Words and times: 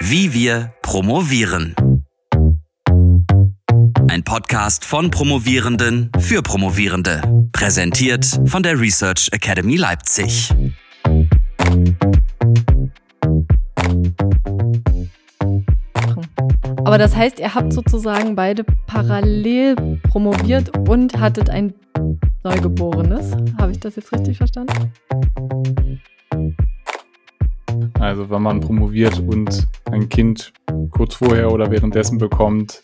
Wie 0.00 0.32
wir 0.32 0.72
promovieren. 0.82 1.74
Ein 4.08 4.22
Podcast 4.24 4.84
von 4.84 5.10
Promovierenden 5.10 6.10
für 6.18 6.42
Promovierende. 6.42 7.22
Präsentiert 7.52 8.24
von 8.44 8.62
der 8.62 8.78
Research 8.78 9.28
Academy 9.32 9.76
Leipzig. 9.76 10.52
Aber 16.84 16.98
das 16.98 17.16
heißt, 17.16 17.40
ihr 17.40 17.54
habt 17.54 17.72
sozusagen 17.72 18.36
beide 18.36 18.64
parallel 18.86 19.98
promoviert 20.08 20.76
und 20.88 21.18
hattet 21.18 21.50
ein 21.50 21.74
Neugeborenes. 22.44 23.32
Habe 23.58 23.72
ich 23.72 23.80
das 23.80 23.96
jetzt 23.96 24.12
richtig 24.12 24.36
verstanden? 24.36 24.92
Also 27.98 28.28
wenn 28.30 28.42
man 28.42 28.60
promoviert 28.60 29.18
und 29.20 29.66
ein 29.90 30.08
Kind 30.08 30.52
kurz 30.90 31.14
vorher 31.14 31.50
oder 31.50 31.70
währenddessen 31.70 32.18
bekommt, 32.18 32.82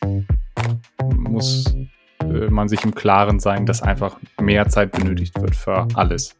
muss 1.14 1.74
äh, 2.22 2.48
man 2.48 2.68
sich 2.68 2.84
im 2.84 2.94
Klaren 2.94 3.38
sein, 3.38 3.66
dass 3.66 3.82
einfach 3.82 4.18
mehr 4.40 4.68
Zeit 4.68 4.92
benötigt 4.92 5.40
wird 5.40 5.54
für 5.54 5.86
alles. 5.94 6.36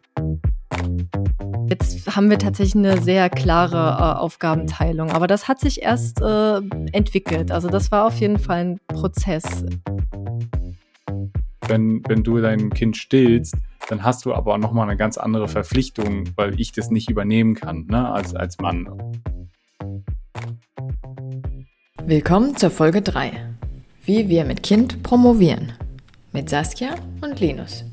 Jetzt 1.69 2.17
haben 2.17 2.29
wir 2.29 2.39
tatsächlich 2.39 2.77
eine 2.77 3.01
sehr 3.01 3.31
klare 3.31 3.77
äh, 3.99 4.19
Aufgabenteilung, 4.21 5.11
aber 5.11 5.27
das 5.27 5.49
hat 5.49 5.61
sich 5.61 5.83
erst 5.83 6.21
äh, 6.21 6.61
entwickelt. 6.93 7.51
Also 7.51 7.69
das 7.69 7.91
war 7.91 8.07
auf 8.07 8.21
jeden 8.21 8.39
Fall 8.39 8.59
ein 8.59 8.81
Prozess. 8.89 9.65
Wenn, 11.69 12.03
wenn 12.09 12.23
du 12.23 12.41
dein 12.41 12.71
Kind 12.71 12.97
stillst, 12.97 13.55
dann 13.93 14.05
hast 14.05 14.25
du 14.25 14.33
aber 14.33 14.57
nochmal 14.57 14.89
eine 14.89 14.97
ganz 14.97 15.19
andere 15.19 15.49
Verpflichtung, 15.49 16.25
weil 16.37 16.59
ich 16.59 16.73
das 16.73 16.91
nicht 16.91 17.11
übernehmen 17.11 17.55
kann, 17.55 17.85
ne, 17.91 18.11
als, 18.11 18.35
als 18.35 18.57
Mann. 18.59 18.89
Willkommen 22.03 22.57
zur 22.57 22.71
Folge 22.71 23.03
3. 23.03 23.33
Wie 24.03 24.31
wir 24.31 24.47
mit 24.47 24.63
Kind 24.63 25.03
promovieren. 25.03 25.75
Mit 26.33 26.49
Saskia 26.49 26.95
und 27.21 27.39
Linus. 27.39 27.85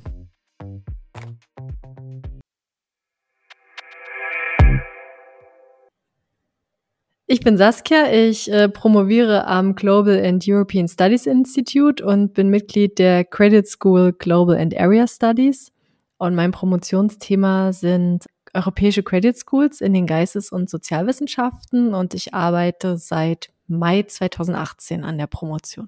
Ich 7.27 7.41
bin 7.41 7.57
Saskia, 7.57 8.09
ich 8.09 8.49
äh, 8.49 8.69
promoviere 8.69 9.45
am 9.47 9.75
Global 9.75 10.25
and 10.25 10.45
European 10.47 10.87
Studies 10.87 11.25
Institute 11.25 12.03
und 12.03 12.33
bin 12.33 12.49
Mitglied 12.49 12.97
der 12.97 13.25
Credit 13.25 13.67
School 13.67 14.13
Global 14.13 14.55
and 14.55 14.73
Area 14.79 15.05
Studies. 15.05 15.73
Und 16.19 16.35
mein 16.35 16.51
Promotionsthema 16.51 17.71
sind 17.71 18.25
europäische 18.53 19.03
Credit 19.03 19.37
Schools 19.37 19.79
in 19.79 19.93
den 19.93 20.05
Geistes- 20.05 20.51
und 20.51 20.69
Sozialwissenschaften 20.69 21.93
und 21.93 22.13
ich 22.13 22.33
arbeite 22.33 22.97
seit 22.97 23.53
Mai 23.67 24.03
2018 24.03 25.05
an 25.05 25.17
der 25.17 25.27
Promotion. 25.27 25.87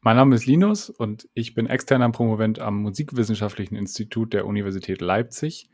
Mein 0.00 0.16
Name 0.16 0.36
ist 0.36 0.46
Linus 0.46 0.88
und 0.88 1.28
ich 1.34 1.52
bin 1.52 1.66
externer 1.66 2.10
Promovent 2.10 2.60
am 2.60 2.80
Musikwissenschaftlichen 2.80 3.76
Institut 3.76 4.32
der 4.32 4.46
Universität 4.46 5.02
Leipzig. 5.02 5.68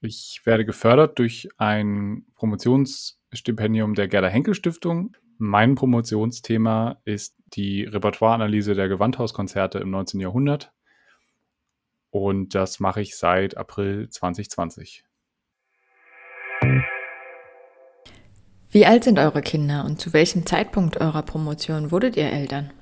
Ich 0.00 0.40
werde 0.44 0.64
gefördert 0.64 1.20
durch 1.20 1.48
ein 1.56 2.24
Promotionsstipendium 2.34 3.94
der 3.94 4.08
Gerda 4.08 4.26
Henkel 4.26 4.54
Stiftung. 4.54 5.14
Mein 5.38 5.76
Promotionsthema 5.76 7.00
ist 7.04 7.36
die 7.54 7.84
Repertoireanalyse 7.84 8.74
der 8.74 8.88
Gewandhauskonzerte 8.88 9.78
im 9.78 9.90
19. 9.90 10.18
Jahrhundert. 10.18 10.72
Und 12.16 12.54
das 12.54 12.80
mache 12.80 13.02
ich 13.02 13.16
seit 13.16 13.56
April 13.58 14.08
2020. 14.08 15.04
Wie 18.70 18.86
alt 18.86 19.04
sind 19.04 19.18
eure 19.18 19.42
Kinder 19.42 19.84
und 19.84 20.00
zu 20.00 20.12
welchem 20.12 20.46
Zeitpunkt 20.46 20.98
eurer 20.98 21.22
Promotion 21.22 21.90
wurdet 21.90 22.16
ihr 22.16 22.32
Eltern? 22.32 22.72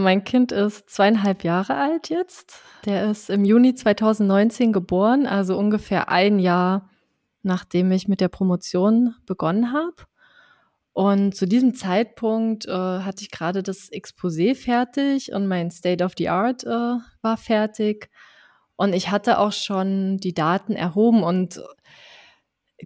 Mein 0.00 0.24
Kind 0.24 0.50
ist 0.50 0.90
zweieinhalb 0.90 1.44
Jahre 1.44 1.76
alt 1.76 2.08
jetzt. 2.08 2.60
Der 2.86 3.08
ist 3.10 3.30
im 3.30 3.44
Juni 3.44 3.76
2019 3.76 4.72
geboren, 4.72 5.26
also 5.26 5.56
ungefähr 5.56 6.08
ein 6.08 6.40
Jahr 6.40 6.90
nachdem 7.44 7.92
ich 7.92 8.08
mit 8.08 8.20
der 8.20 8.28
Promotion 8.28 9.14
begonnen 9.26 9.72
habe. 9.72 9.94
Und 10.94 11.34
zu 11.34 11.46
diesem 11.46 11.74
Zeitpunkt 11.74 12.66
äh, 12.66 12.70
hatte 12.70 13.22
ich 13.22 13.32
gerade 13.32 13.64
das 13.64 13.90
Exposé 13.90 14.54
fertig 14.54 15.32
und 15.32 15.48
mein 15.48 15.72
State 15.72 16.04
of 16.04 16.12
the 16.16 16.28
Art 16.28 16.62
äh, 16.62 16.68
war 17.20 17.36
fertig. 17.36 18.10
Und 18.76 18.92
ich 18.92 19.10
hatte 19.10 19.38
auch 19.40 19.52
schon 19.52 20.18
die 20.18 20.34
Daten 20.34 20.74
erhoben 20.74 21.24
und 21.24 21.60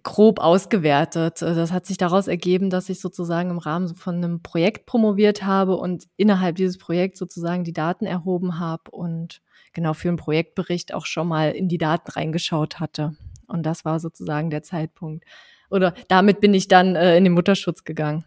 grob 0.01 0.39
ausgewertet. 0.39 1.43
Äh, 1.43 1.53
das 1.53 1.71
hat 1.71 1.85
sich 1.85 1.97
daraus 1.97 2.27
ergeben, 2.27 2.71
dass 2.71 2.89
ich 2.89 2.99
sozusagen 2.99 3.51
im 3.51 3.59
Rahmen 3.59 3.95
von 3.95 4.15
einem 4.15 4.41
Projekt 4.41 4.87
promoviert 4.87 5.43
habe 5.43 5.75
und 5.75 6.05
innerhalb 6.17 6.55
dieses 6.55 6.79
Projekts 6.79 7.19
sozusagen 7.19 7.63
die 7.63 7.73
Daten 7.73 8.07
erhoben 8.07 8.59
habe 8.59 8.89
und 8.89 9.41
genau 9.71 9.93
für 9.93 10.07
einen 10.07 10.17
Projektbericht 10.17 10.95
auch 10.95 11.05
schon 11.05 11.27
mal 11.27 11.51
in 11.51 11.67
die 11.67 11.77
Daten 11.77 12.09
reingeschaut 12.09 12.79
hatte. 12.79 13.15
Und 13.47 13.67
das 13.67 13.85
war 13.85 13.99
sozusagen 13.99 14.49
der 14.49 14.63
Zeitpunkt. 14.63 15.25
Oder 15.69 15.93
damit 16.07 16.39
bin 16.39 16.53
ich 16.53 16.67
dann 16.67 16.95
äh, 16.95 17.17
in 17.17 17.23
den 17.23 17.33
Mutterschutz 17.33 17.83
gegangen. 17.83 18.25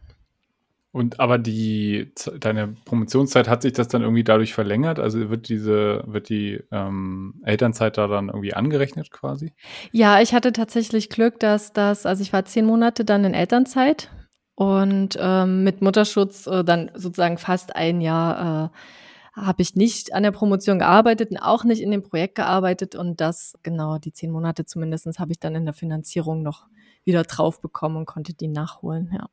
Und 0.93 1.21
aber 1.21 1.39
die 1.39 2.13
deine 2.39 2.77
Promotionszeit 2.85 3.49
hat 3.49 3.63
sich 3.63 3.73
das 3.73 3.89
dann 3.89 4.03
irgendwie 4.03 4.25
dadurch 4.25 4.53
verlängert? 4.53 4.99
Also 4.99 5.31
wird 5.31 5.49
diese, 5.49 6.05
wird 6.07 6.29
die 6.29 6.63
ähm, 6.71 7.41
Elternzeit 7.45 7.97
da 7.97 8.07
dann 8.09 8.29
irgendwie 8.29 8.53
angerechnet 8.53 9.11
quasi? 9.11 9.55
Ja, 9.91 10.21
ich 10.21 10.35
hatte 10.35 10.53
tatsächlich 10.53 11.09
Glück, 11.09 11.41
dass 11.41 11.73
das, 11.73 12.05
also 12.05 12.23
ich 12.23 12.35
war 12.35 12.45
zehn 12.45 12.67
Monate 12.67 13.07
dann 13.07 13.25
in 13.25 13.33
Elternzeit 13.33 14.11
und 14.55 15.17
ähm, 15.19 15.65
mit 15.65 15.81
Mutterschutz 15.81 16.47
äh, 16.47 16.63
dann 16.63 16.91
sozusagen 16.95 17.39
fast 17.39 17.75
ein 17.75 18.03
Jahr 18.03 18.71
äh, 18.71 19.41
habe 19.41 19.63
ich 19.63 19.75
nicht 19.75 20.15
an 20.15 20.25
der 20.25 20.31
Promotion 20.31 20.79
gearbeitet 20.79 21.31
und 21.31 21.39
auch 21.39 21.65
nicht 21.65 21.81
in 21.81 21.91
dem 21.91 22.03
Projekt 22.03 22.35
gearbeitet 22.35 22.95
und 22.97 23.19
das, 23.23 23.55
genau, 23.63 23.97
die 23.97 24.13
zehn 24.13 24.31
Monate 24.31 24.67
zumindest 24.67 25.19
habe 25.19 25.33
ich 25.33 25.41
dann 25.41 25.55
in 25.55 25.65
der 25.65 25.73
Finanzierung 25.73 26.43
noch 26.43 26.67
wieder 27.05 27.23
drauf 27.25 27.61
bekommen 27.61 27.97
und 27.97 28.07
konnte 28.07 28.35
die 28.35 28.49
nachholen, 28.49 29.11
ja. 29.13 29.29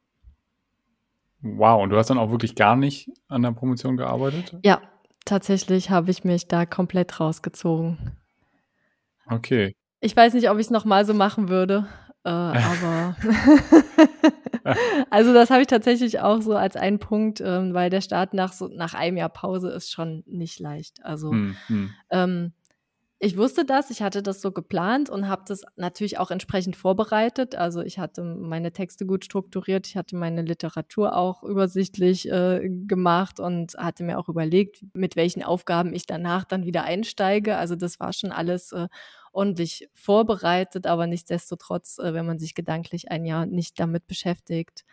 Wow, 1.41 1.81
und 1.81 1.89
du 1.89 1.97
hast 1.97 2.09
dann 2.09 2.17
auch 2.17 2.31
wirklich 2.31 2.55
gar 2.55 2.75
nicht 2.75 3.09
an 3.29 3.43
der 3.43 3.51
Promotion 3.51 3.95
gearbeitet? 3.95 4.57
Ja, 4.63 4.81
tatsächlich 5.23 5.89
habe 5.89 6.11
ich 6.11 6.23
mich 6.23 6.47
da 6.47 6.65
komplett 6.65 7.19
rausgezogen. 7.19 8.17
Okay. 9.25 9.75
Ich 10.01 10.15
weiß 10.15 10.33
nicht, 10.33 10.49
ob 10.49 10.57
ich 10.57 10.65
es 10.65 10.71
nochmal 10.71 11.05
so 11.05 11.13
machen 11.13 11.49
würde, 11.49 11.87
äh, 12.23 12.29
aber 12.29 13.15
also 15.09 15.33
das 15.33 15.49
habe 15.49 15.61
ich 15.61 15.67
tatsächlich 15.67 16.19
auch 16.19 16.41
so 16.41 16.55
als 16.55 16.75
einen 16.75 16.99
Punkt, 16.99 17.41
ähm, 17.41 17.73
weil 17.73 17.89
der 17.89 18.01
Start 18.01 18.33
nach 18.33 18.51
so 18.51 18.67
nach 18.67 18.93
einem 18.93 19.17
Jahr 19.17 19.29
Pause 19.29 19.69
ist 19.69 19.91
schon 19.91 20.23
nicht 20.25 20.59
leicht. 20.59 21.03
Also 21.03 21.31
hm, 21.31 21.55
hm. 21.67 21.93
Ähm, 22.09 22.53
ich 23.21 23.35
wusste 23.37 23.65
das, 23.65 23.89
ich 23.89 24.01
hatte 24.01 24.23
das 24.23 24.41
so 24.41 24.53
geplant 24.53 25.09
und 25.09 25.27
habe 25.27 25.43
das 25.45 25.63
natürlich 25.75 26.19
auch 26.19 26.31
entsprechend 26.31 26.77
vorbereitet. 26.77 27.53
Also 27.53 27.81
ich 27.81 27.99
hatte 27.99 28.23
meine 28.23 28.71
Texte 28.71 29.05
gut 29.05 29.25
strukturiert, 29.25 29.87
ich 29.87 29.97
hatte 29.97 30.15
meine 30.15 30.41
Literatur 30.41 31.17
auch 31.17 31.43
übersichtlich 31.43 32.31
äh, 32.31 32.69
gemacht 32.87 33.41
und 33.41 33.73
hatte 33.75 34.05
mir 34.05 34.19
auch 34.19 34.29
überlegt, 34.29 34.85
mit 34.93 35.17
welchen 35.17 35.43
Aufgaben 35.43 35.93
ich 35.93 36.05
danach 36.05 36.45
dann 36.45 36.63
wieder 36.65 36.83
einsteige. 36.83 37.57
Also 37.57 37.75
das 37.75 37.99
war 37.99 38.13
schon 38.13 38.31
alles 38.31 38.71
äh, 38.71 38.87
ordentlich 39.33 39.89
vorbereitet, 39.93 40.87
aber 40.87 41.05
nichtsdestotrotz, 41.05 41.97
äh, 41.99 42.13
wenn 42.13 42.25
man 42.25 42.39
sich 42.39 42.55
gedanklich 42.55 43.11
ein 43.11 43.25
Jahr 43.25 43.45
nicht 43.45 43.81
damit 43.81 44.07
beschäftigt, 44.07 44.85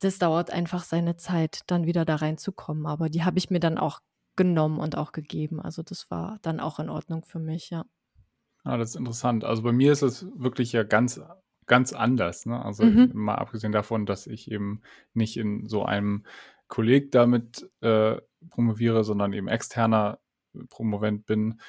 das 0.00 0.18
dauert 0.18 0.50
einfach 0.50 0.84
seine 0.84 1.16
Zeit, 1.16 1.60
dann 1.66 1.86
wieder 1.86 2.04
da 2.04 2.16
reinzukommen. 2.16 2.86
Aber 2.86 3.08
die 3.08 3.24
habe 3.24 3.38
ich 3.38 3.50
mir 3.50 3.60
dann 3.60 3.78
auch 3.78 4.00
genommen 4.38 4.78
und 4.78 4.96
auch 4.96 5.12
gegeben. 5.12 5.60
Also 5.60 5.82
das 5.82 6.10
war 6.10 6.38
dann 6.40 6.60
auch 6.60 6.78
in 6.78 6.88
Ordnung 6.88 7.26
für 7.26 7.38
mich, 7.38 7.68
ja. 7.68 7.84
Ja, 8.64 8.78
das 8.78 8.90
ist 8.90 8.96
interessant. 8.96 9.44
Also 9.44 9.62
bei 9.62 9.72
mir 9.72 9.92
ist 9.92 10.02
es 10.02 10.26
wirklich 10.34 10.72
ja 10.72 10.84
ganz, 10.84 11.20
ganz 11.66 11.92
anders. 11.92 12.46
Ne? 12.46 12.64
Also 12.64 12.84
mhm. 12.84 13.10
mal 13.12 13.34
abgesehen 13.34 13.72
davon, 13.72 14.06
dass 14.06 14.26
ich 14.26 14.50
eben 14.50 14.80
nicht 15.12 15.36
in 15.36 15.66
so 15.66 15.84
einem 15.84 16.24
Kolleg 16.68 17.10
damit 17.12 17.70
äh, 17.80 18.16
promoviere, 18.50 19.04
sondern 19.04 19.32
eben 19.32 19.48
externer 19.48 20.18
Promovent 20.70 21.26
bin. 21.26 21.60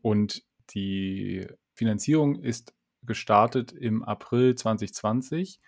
Und 0.00 0.42
die 0.70 1.46
Finanzierung 1.74 2.36
ist 2.36 2.74
gestartet 3.02 3.72
im 3.72 4.02
April 4.02 4.54
2020 4.54 5.60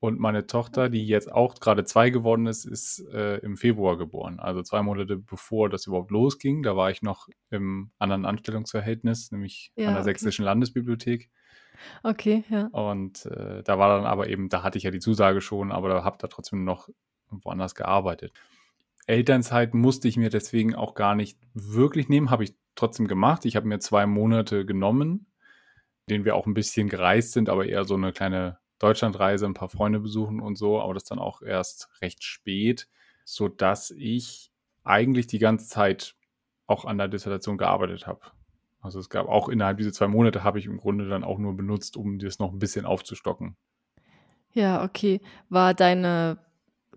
und 0.00 0.18
meine 0.18 0.46
Tochter, 0.46 0.88
die 0.88 1.06
jetzt 1.06 1.30
auch 1.30 1.54
gerade 1.56 1.84
zwei 1.84 2.10
geworden 2.10 2.46
ist, 2.46 2.64
ist 2.64 3.06
äh, 3.12 3.36
im 3.38 3.56
Februar 3.56 3.98
geboren. 3.98 4.40
Also 4.40 4.62
zwei 4.62 4.82
Monate 4.82 5.18
bevor 5.18 5.68
das 5.68 5.86
überhaupt 5.86 6.10
losging. 6.10 6.62
Da 6.62 6.74
war 6.74 6.90
ich 6.90 7.02
noch 7.02 7.28
im 7.50 7.90
anderen 7.98 8.24
Anstellungsverhältnis, 8.24 9.30
nämlich 9.30 9.72
ja, 9.76 9.88
an 9.88 9.92
der 9.94 10.00
okay. 10.00 10.10
Sächsischen 10.10 10.44
Landesbibliothek. 10.44 11.30
Okay, 12.02 12.44
ja. 12.48 12.66
Und 12.72 13.26
äh, 13.26 13.62
da 13.62 13.78
war 13.78 13.96
dann 13.96 14.06
aber 14.06 14.28
eben, 14.28 14.48
da 14.48 14.62
hatte 14.62 14.78
ich 14.78 14.84
ja 14.84 14.90
die 14.90 15.00
Zusage 15.00 15.40
schon, 15.40 15.70
aber 15.70 15.88
da 15.88 16.02
habe 16.02 16.18
da 16.18 16.28
trotzdem 16.28 16.64
noch 16.64 16.88
woanders 17.28 17.74
gearbeitet. 17.74 18.32
Elternzeit 19.06 19.74
musste 19.74 20.08
ich 20.08 20.16
mir 20.16 20.30
deswegen 20.30 20.74
auch 20.74 20.94
gar 20.94 21.14
nicht 21.14 21.38
wirklich 21.52 22.08
nehmen, 22.08 22.30
habe 22.30 22.44
ich 22.44 22.54
trotzdem 22.74 23.06
gemacht. 23.06 23.44
Ich 23.44 23.56
habe 23.56 23.68
mir 23.68 23.78
zwei 23.80 24.06
Monate 24.06 24.64
genommen 24.64 25.26
denen 26.10 26.24
wir 26.24 26.34
auch 26.34 26.46
ein 26.46 26.54
bisschen 26.54 26.88
gereist 26.88 27.32
sind, 27.32 27.48
aber 27.48 27.66
eher 27.66 27.84
so 27.84 27.94
eine 27.94 28.12
kleine 28.12 28.58
Deutschlandreise, 28.80 29.46
ein 29.46 29.54
paar 29.54 29.68
Freunde 29.68 30.00
besuchen 30.00 30.40
und 30.40 30.56
so, 30.56 30.80
aber 30.80 30.94
das 30.94 31.04
dann 31.04 31.20
auch 31.20 31.42
erst 31.42 31.88
recht 32.02 32.24
spät, 32.24 32.88
sodass 33.24 33.90
ich 33.92 34.50
eigentlich 34.82 35.28
die 35.28 35.38
ganze 35.38 35.68
Zeit 35.68 36.16
auch 36.66 36.84
an 36.84 36.98
der 36.98 37.08
Dissertation 37.08 37.58
gearbeitet 37.58 38.06
habe. 38.06 38.20
Also 38.80 38.98
es 38.98 39.10
gab 39.10 39.28
auch 39.28 39.48
innerhalb 39.48 39.76
dieser 39.78 39.92
zwei 39.92 40.08
Monate 40.08 40.42
habe 40.42 40.58
ich 40.58 40.66
im 40.66 40.78
Grunde 40.78 41.08
dann 41.08 41.24
auch 41.24 41.38
nur 41.38 41.54
benutzt, 41.54 41.96
um 41.96 42.18
das 42.18 42.38
noch 42.38 42.52
ein 42.52 42.58
bisschen 42.58 42.86
aufzustocken. 42.86 43.56
Ja, 44.52 44.82
okay. 44.82 45.20
War 45.48 45.74
deine 45.74 46.38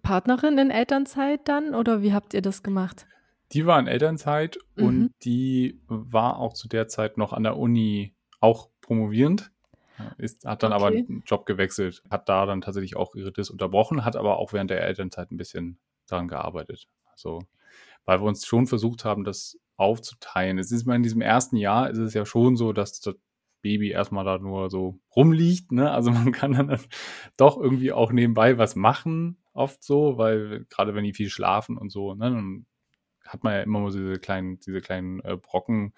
Partnerin 0.01 0.57
in 0.57 0.71
Elternzeit 0.71 1.47
dann 1.47 1.75
oder 1.75 2.01
wie 2.01 2.13
habt 2.13 2.33
ihr 2.33 2.41
das 2.41 2.63
gemacht? 2.63 3.06
Die 3.51 3.65
war 3.65 3.80
in 3.80 3.88
Elternzeit 3.88 4.57
mhm. 4.75 4.85
und 4.85 5.12
die 5.24 5.81
war 5.88 6.39
auch 6.39 6.53
zu 6.53 6.68
der 6.68 6.88
Zeit 6.88 7.18
noch 7.18 7.33
an 7.33 7.44
der 7.44 7.57
Uni 7.57 8.15
auch 8.39 8.69
promovierend. 8.81 9.53
Ist, 10.18 10.46
hat 10.46 10.64
dann 10.64 10.74
okay. 10.74 10.84
aber 10.84 10.96
einen 10.96 11.24
Job 11.26 11.46
gewechselt, 11.46 12.04
hat 12.10 12.30
da 12.30 12.46
dann 12.46 12.62
tatsächlich 12.62 12.96
auch 12.96 13.16
ihre 13.16 13.32
Dis 13.32 13.50
unterbrochen, 13.50 14.06
hat 14.06 14.16
aber 14.16 14.38
auch 14.38 14.54
während 14.54 14.70
der 14.70 14.82
Elternzeit 14.82 15.32
ein 15.32 15.38
bisschen 15.38 15.78
daran 16.08 16.28
gearbeitet. 16.28 16.88
Also, 17.12 17.40
weil 18.06 18.20
wir 18.22 18.26
uns 18.26 18.46
schon 18.46 18.68
versucht 18.68 19.06
haben, 19.06 19.24
das 19.24 19.60
aufzuteilen. 19.76 20.60
Es 20.60 20.72
ist 20.72 20.86
mal 20.86 20.96
in 20.96 21.04
diesem 21.04 21.22
ersten 21.22 21.58
Jahr 21.58 21.90
ist 21.90 21.98
es 21.98 22.14
ja 22.14 22.26
schon 22.26 22.56
so, 22.56 22.74
dass 22.74 23.00
das 23.02 23.16
Baby 23.62 23.92
erstmal 23.92 24.26
da 24.26 24.38
nur 24.38 24.70
so 24.70 25.00
rumliegt, 25.16 25.72
ne? 25.72 25.92
Also 25.92 26.12
man 26.12 26.32
kann 26.32 26.54
dann 26.54 26.80
doch 27.38 27.58
irgendwie 27.60 27.92
auch 27.92 28.12
nebenbei 28.12 28.58
was 28.58 28.76
machen, 28.76 29.38
oft 29.54 29.84
so, 29.84 30.18
weil 30.18 30.66
gerade 30.70 30.96
wenn 30.96 31.04
die 31.04 31.14
viel 31.14 31.30
schlafen 31.30 31.78
und 31.78 31.92
so, 31.92 32.14
ne, 32.14 32.30
dann 32.30 32.66
hat 33.26 33.44
man 33.44 33.54
ja 33.54 33.62
immer 33.62 33.90
so 33.90 33.98
diese 33.98 34.20
kleinen, 34.20 34.60
diese 34.60 34.82
kleinen 34.82 35.22
äh, 35.22 35.38
Brocken, 35.38 35.94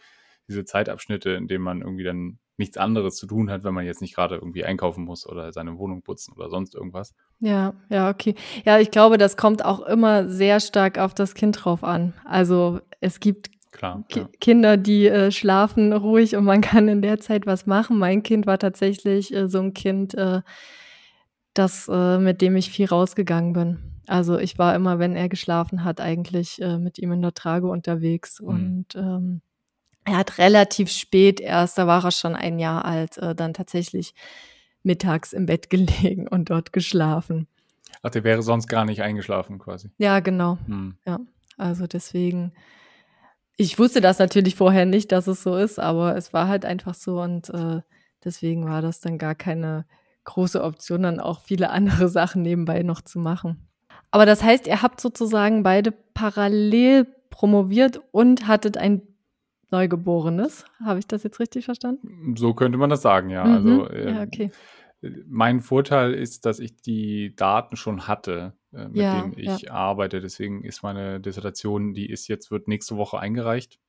diese 0.47 0.63
Zeitabschnitte, 0.63 1.31
in 1.31 1.47
denen 1.47 1.63
man 1.63 1.81
irgendwie 1.81 2.03
dann 2.03 2.39
nichts 2.57 2.77
anderes 2.77 3.15
zu 3.15 3.27
tun 3.27 3.49
hat, 3.49 3.63
wenn 3.63 3.73
man 3.73 3.85
jetzt 3.85 4.01
nicht 4.01 4.15
gerade 4.15 4.35
irgendwie 4.35 4.63
einkaufen 4.63 5.03
muss 5.03 5.27
oder 5.27 5.51
seine 5.51 5.77
Wohnung 5.77 6.01
putzen 6.01 6.33
oder 6.35 6.49
sonst 6.49 6.75
irgendwas. 6.75 7.13
Ja, 7.39 7.73
ja, 7.89 8.09
okay. 8.09 8.35
Ja, 8.63 8.79
ich 8.79 8.91
glaube, 8.91 9.17
das 9.17 9.37
kommt 9.37 9.63
auch 9.63 9.81
immer 9.81 10.27
sehr 10.27 10.59
stark 10.59 10.97
auf 10.97 11.13
das 11.13 11.33
Kind 11.33 11.63
drauf 11.63 11.83
an. 11.83 12.13
Also 12.23 12.79
es 13.01 13.19
gibt 13.19 13.49
Klar, 13.71 14.05
ja. 14.13 14.29
Kinder, 14.39 14.77
die 14.77 15.07
äh, 15.07 15.31
schlafen 15.31 15.91
ruhig 15.91 16.37
und 16.37 16.45
man 16.45 16.61
kann 16.61 16.87
in 16.87 17.01
der 17.01 17.19
Zeit 17.19 17.45
was 17.45 17.65
machen. 17.65 17.99
Mein 17.99 18.23
Kind 18.23 18.47
war 18.47 18.57
tatsächlich 18.57 19.33
äh, 19.33 19.49
so 19.49 19.59
ein 19.59 19.73
Kind, 19.73 20.13
äh, 20.15 20.41
das, 21.53 21.89
äh, 21.91 22.17
mit 22.17 22.41
dem 22.41 22.55
ich 22.55 22.69
viel 22.69 22.87
rausgegangen 22.87 23.53
bin. 23.53 23.79
Also 24.07 24.37
ich 24.37 24.57
war 24.57 24.75
immer, 24.75 24.99
wenn 24.99 25.15
er 25.15 25.29
geschlafen 25.29 25.83
hat, 25.83 25.99
eigentlich 25.99 26.61
äh, 26.61 26.77
mit 26.77 26.99
ihm 26.99 27.11
in 27.11 27.21
der 27.21 27.33
Trage 27.33 27.67
unterwegs. 27.67 28.39
Mhm. 28.39 28.47
Und 28.47 28.95
ähm, 28.95 29.41
er 30.05 30.17
hat 30.17 30.37
relativ 30.37 30.89
spät 30.89 31.39
erst, 31.39 31.77
da 31.77 31.87
war 31.87 32.03
er 32.03 32.11
schon 32.11 32.35
ein 32.35 32.59
Jahr 32.59 32.85
alt, 32.85 33.17
äh, 33.17 33.35
dann 33.35 33.53
tatsächlich 33.53 34.13
mittags 34.83 35.33
im 35.33 35.45
Bett 35.45 35.69
gelegen 35.69 36.27
und 36.27 36.49
dort 36.49 36.73
geschlafen. 36.73 37.47
Ach, 38.01 38.11
der 38.11 38.23
wäre 38.23 38.43
sonst 38.43 38.67
gar 38.67 38.85
nicht 38.85 39.01
eingeschlafen 39.01 39.59
quasi. 39.59 39.89
Ja, 39.97 40.19
genau. 40.19 40.57
Mhm. 40.67 40.95
Ja, 41.05 41.19
also 41.57 41.87
deswegen 41.87 42.53
ich 43.57 43.79
wusste 43.79 44.01
das 44.01 44.19
natürlich 44.19 44.55
vorher 44.55 44.85
nicht, 44.85 45.11
dass 45.11 45.27
es 45.27 45.43
so 45.43 45.55
ist, 45.55 45.79
aber 45.79 46.15
es 46.15 46.33
war 46.33 46.47
halt 46.47 46.65
einfach 46.65 46.93
so 46.93 47.21
und 47.21 47.49
äh, 47.49 47.81
deswegen 48.23 48.67
war 48.67 48.81
das 48.81 48.99
dann 48.99 49.17
gar 49.17 49.35
keine 49.35 49.85
große 50.25 50.61
Option, 50.61 51.03
dann 51.03 51.19
auch 51.19 51.39
viele 51.41 51.69
andere 51.71 52.09
Sachen 52.09 52.41
nebenbei 52.41 52.83
noch 52.83 53.01
zu 53.01 53.19
machen. 53.19 53.67
Aber 54.11 54.25
das 54.25 54.43
heißt, 54.43 54.67
ihr 54.67 54.81
habt 54.81 55.01
sozusagen 55.01 55.63
beide 55.63 55.91
parallel 55.91 57.07
promoviert 57.29 57.99
und 58.11 58.47
hattet 58.47 58.77
ein 58.77 59.01
Neugeborenes. 59.71 60.65
Habe 60.83 60.99
ich 60.99 61.07
das 61.07 61.23
jetzt 61.23 61.39
richtig 61.39 61.65
verstanden? 61.65 62.35
So 62.37 62.53
könnte 62.53 62.77
man 62.77 62.89
das 62.89 63.01
sagen, 63.01 63.29
ja. 63.29 63.45
Mhm. 63.45 63.53
Also 63.53 63.89
äh, 63.89 64.11
ja, 64.13 64.23
okay. 64.23 64.51
mein 65.27 65.61
Vorteil 65.61 66.13
ist, 66.13 66.45
dass 66.45 66.59
ich 66.59 66.77
die 66.77 67.35
Daten 67.35 67.75
schon 67.75 68.07
hatte 68.07 68.53
äh, 68.73 68.87
mit 68.87 68.97
ja, 68.97 69.21
denen 69.21 69.33
ich 69.37 69.61
ja. 69.63 69.71
arbeite. 69.71 70.21
Deswegen 70.21 70.63
ist 70.63 70.83
meine 70.83 71.19
Dissertation, 71.19 71.93
die 71.93 72.09
ist 72.09 72.27
jetzt, 72.27 72.51
wird 72.51 72.67
nächste 72.67 72.97
Woche 72.97 73.19
eingereicht, 73.19 73.79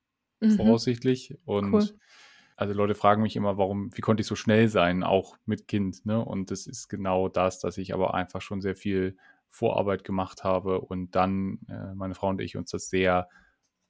mhm. 0.40 0.52
voraussichtlich. 0.52 1.36
Und 1.44 1.72
cool. 1.72 1.88
also 2.56 2.74
Leute 2.74 2.94
fragen 2.94 3.22
mich 3.22 3.36
immer, 3.36 3.58
warum, 3.58 3.90
wie 3.96 4.00
konnte 4.00 4.20
ich 4.20 4.26
so 4.26 4.36
schnell 4.36 4.68
sein, 4.68 5.02
auch 5.02 5.36
mit 5.44 5.68
Kind, 5.68 6.06
ne? 6.06 6.24
Und 6.24 6.50
das 6.50 6.66
ist 6.66 6.88
genau 6.88 7.28
das, 7.28 7.58
dass 7.58 7.78
ich 7.78 7.94
aber 7.94 8.14
einfach 8.14 8.40
schon 8.40 8.60
sehr 8.60 8.76
viel 8.76 9.16
Vorarbeit 9.50 10.04
gemacht 10.04 10.44
habe 10.44 10.80
und 10.80 11.14
dann 11.14 11.60
äh, 11.68 11.94
meine 11.94 12.14
Frau 12.14 12.28
und 12.28 12.40
ich 12.40 12.56
uns 12.56 12.70
das 12.70 12.88
sehr 12.88 13.28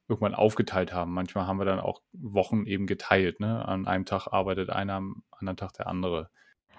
irgendwann 0.08 0.34
aufgeteilt 0.34 0.92
haben. 0.92 1.12
Manchmal 1.12 1.46
haben 1.46 1.58
wir 1.58 1.64
dann 1.64 1.80
auch 1.80 2.00
Wochen 2.12 2.66
eben 2.66 2.86
geteilt. 2.86 3.40
Ne? 3.40 3.66
An 3.66 3.86
einem 3.86 4.04
Tag 4.04 4.28
arbeitet 4.28 4.70
einer, 4.70 4.94
am 4.94 5.22
anderen 5.32 5.56
Tag 5.56 5.72
der 5.74 5.86
andere. 5.86 6.30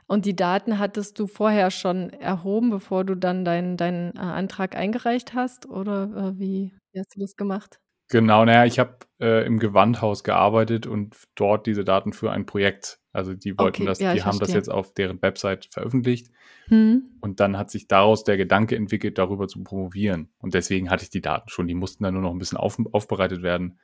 Und 0.07 0.25
die 0.25 0.35
Daten 0.35 0.79
hattest 0.79 1.19
du 1.19 1.27
vorher 1.27 1.69
schon 1.69 2.09
erhoben, 2.11 2.69
bevor 2.69 3.03
du 3.03 3.15
dann 3.15 3.43
deinen 3.43 3.75
dein, 3.75 4.15
äh, 4.15 4.19
Antrag 4.19 4.75
eingereicht 4.75 5.33
hast? 5.33 5.67
Oder 5.67 6.03
äh, 6.03 6.39
wie, 6.39 6.73
wie, 6.91 6.99
hast 6.99 7.15
du 7.15 7.19
das 7.19 7.35
gemacht? 7.35 7.81
Genau, 8.09 8.45
naja, 8.45 8.65
ich 8.65 8.79
habe 8.79 8.97
äh, 9.19 9.45
im 9.45 9.59
Gewandhaus 9.59 10.23
gearbeitet 10.23 10.87
und 10.87 11.15
dort 11.35 11.65
diese 11.65 11.83
Daten 11.83 12.13
für 12.13 12.31
ein 12.31 12.45
Projekt. 12.45 12.99
Also 13.11 13.33
die 13.33 13.57
wollten 13.57 13.81
okay, 13.81 13.85
das, 13.85 13.99
ja, 13.99 14.13
die 14.13 14.23
haben 14.23 14.37
verstehe. 14.37 14.47
das 14.47 14.67
jetzt 14.67 14.69
auf 14.69 14.93
deren 14.93 15.21
Website 15.21 15.67
veröffentlicht. 15.71 16.31
Hm. 16.67 17.03
Und 17.19 17.39
dann 17.39 17.57
hat 17.57 17.71
sich 17.71 17.87
daraus 17.87 18.23
der 18.23 18.37
Gedanke 18.37 18.75
entwickelt, 18.75 19.17
darüber 19.17 19.47
zu 19.47 19.63
promovieren. 19.63 20.29
Und 20.39 20.53
deswegen 20.53 20.89
hatte 20.89 21.03
ich 21.03 21.09
die 21.09 21.21
Daten 21.21 21.49
schon. 21.49 21.67
Die 21.67 21.73
mussten 21.73 22.03
dann 22.03 22.13
nur 22.13 22.23
noch 22.23 22.31
ein 22.31 22.39
bisschen 22.39 22.57
auf, 22.57 22.77
aufbereitet 22.91 23.41
werden. 23.41 23.79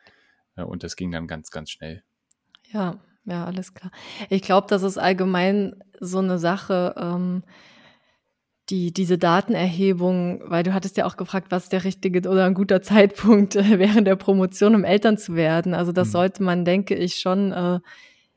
und 0.55 0.83
das 0.83 0.95
ging 0.95 1.11
dann 1.11 1.27
ganz, 1.27 1.49
ganz 1.49 1.71
schnell. 1.71 2.03
Ja, 2.71 2.99
ja, 3.25 3.45
alles 3.45 3.73
klar. 3.73 3.91
Ich 4.29 4.41
glaube, 4.41 4.67
das 4.69 4.83
ist 4.83 4.97
allgemein 4.97 5.75
so 5.99 6.19
eine 6.19 6.37
Sache, 6.37 6.93
ähm, 6.97 7.43
die, 8.69 8.94
diese 8.94 9.18
Datenerhebung, 9.18 10.42
weil 10.45 10.63
du 10.63 10.74
hattest 10.74 10.98
ja 10.98 11.06
auch 11.06 11.18
gefragt, 11.18 11.48
was 11.50 11.69
der 11.69 11.83
richtige 11.83 12.27
oder 12.30 12.45
ein 12.45 12.54
guter 12.54 12.81
Zeitpunkt 12.83 13.56
äh, 13.56 13.80
während 13.80 14.07
der 14.07 14.15
Promotion, 14.15 14.75
um 14.75 14.83
Eltern 14.83 15.18
zu 15.18 15.36
werden. 15.36 15.74
Also 15.74 15.92
das 15.92 16.10
mhm. 16.10 16.12
sollte 16.12 16.44
man, 16.44 16.65
denke 16.65 16.95
ich, 16.95 17.15
schon 17.15 17.51
äh, 17.51 17.80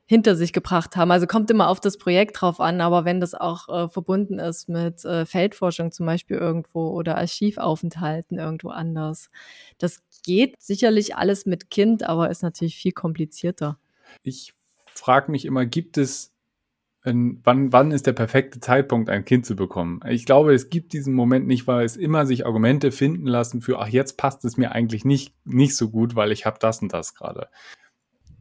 hinter 0.05 0.35
sich 0.35 0.53
gebracht 0.53 0.95
haben. 0.95 1.11
Also 1.11 1.27
kommt 1.27 1.51
immer 1.51 1.69
auf 1.69 1.81
das 1.81 1.97
Projekt 1.97 2.41
drauf 2.41 2.59
an, 2.59 2.79
aber 2.81 3.03
wenn 3.03 3.19
das 3.19 3.33
auch 3.33 3.67
äh, 3.67 3.89
verbunden 3.89 4.39
ist 4.39 4.69
mit 4.69 5.03
äh, 5.03 5.25
Feldforschung 5.25 5.91
zum 5.91 6.05
Beispiel 6.05 6.37
irgendwo 6.37 6.89
oder 6.91 7.17
Archivaufenthalten 7.17 8.39
irgendwo 8.39 8.69
anders, 8.69 9.29
das 9.77 10.01
geht 10.23 10.55
sicherlich 10.59 11.15
alles 11.15 11.45
mit 11.45 11.69
Kind, 11.69 12.03
aber 12.03 12.29
ist 12.29 12.41
natürlich 12.41 12.77
viel 12.77 12.93
komplizierter. 12.93 13.77
Ich 14.23 14.53
frage 14.87 15.29
mich 15.29 15.43
immer, 15.45 15.65
gibt 15.65 15.97
es, 15.97 16.33
wann, 17.43 17.71
wann 17.71 17.91
ist 17.91 18.07
der 18.07 18.13
perfekte 18.13 18.59
Zeitpunkt, 18.59 19.09
ein 19.09 19.25
Kind 19.25 19.45
zu 19.45 19.55
bekommen? 19.55 20.01
Ich 20.07 20.25
glaube, 20.25 20.53
es 20.53 20.69
gibt 20.69 20.93
diesen 20.93 21.13
Moment 21.13 21.47
nicht, 21.47 21.67
weil 21.67 21.85
es 21.85 21.95
immer 21.95 22.25
sich 22.25 22.45
Argumente 22.45 22.91
finden 22.91 23.27
lassen 23.27 23.61
für, 23.61 23.79
ach, 23.79 23.87
jetzt 23.87 24.17
passt 24.17 24.43
es 24.45 24.57
mir 24.57 24.71
eigentlich 24.71 25.05
nicht, 25.05 25.33
nicht 25.45 25.75
so 25.75 25.89
gut, 25.89 26.15
weil 26.15 26.31
ich 26.31 26.45
habe 26.45 26.57
das 26.59 26.81
und 26.81 26.93
das 26.93 27.15
gerade. 27.15 27.47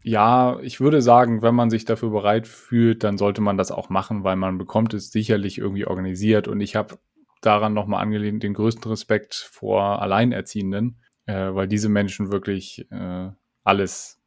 Ja, 0.02 0.58
ich 0.60 0.80
würde 0.80 1.02
sagen, 1.02 1.42
wenn 1.42 1.54
man 1.54 1.70
sich 1.70 1.84
dafür 1.84 2.10
bereit 2.10 2.46
fühlt, 2.46 3.02
dann 3.02 3.18
sollte 3.18 3.40
man 3.40 3.56
das 3.56 3.72
auch 3.72 3.88
machen, 3.88 4.24
weil 4.24 4.36
man 4.36 4.58
bekommt 4.58 4.94
es 4.94 5.10
sicherlich 5.10 5.58
irgendwie 5.58 5.86
organisiert. 5.86 6.46
Und 6.46 6.60
ich 6.60 6.76
habe 6.76 6.98
daran 7.40 7.74
nochmal 7.74 8.02
angelehnt 8.02 8.42
den 8.42 8.54
größten 8.54 8.88
Respekt 8.90 9.34
vor 9.34 10.00
Alleinerziehenden, 10.02 11.00
äh, 11.26 11.54
weil 11.54 11.68
diese 11.68 11.88
Menschen 11.88 12.30
wirklich 12.30 12.86
äh, 12.90 13.30
alles 13.64 14.20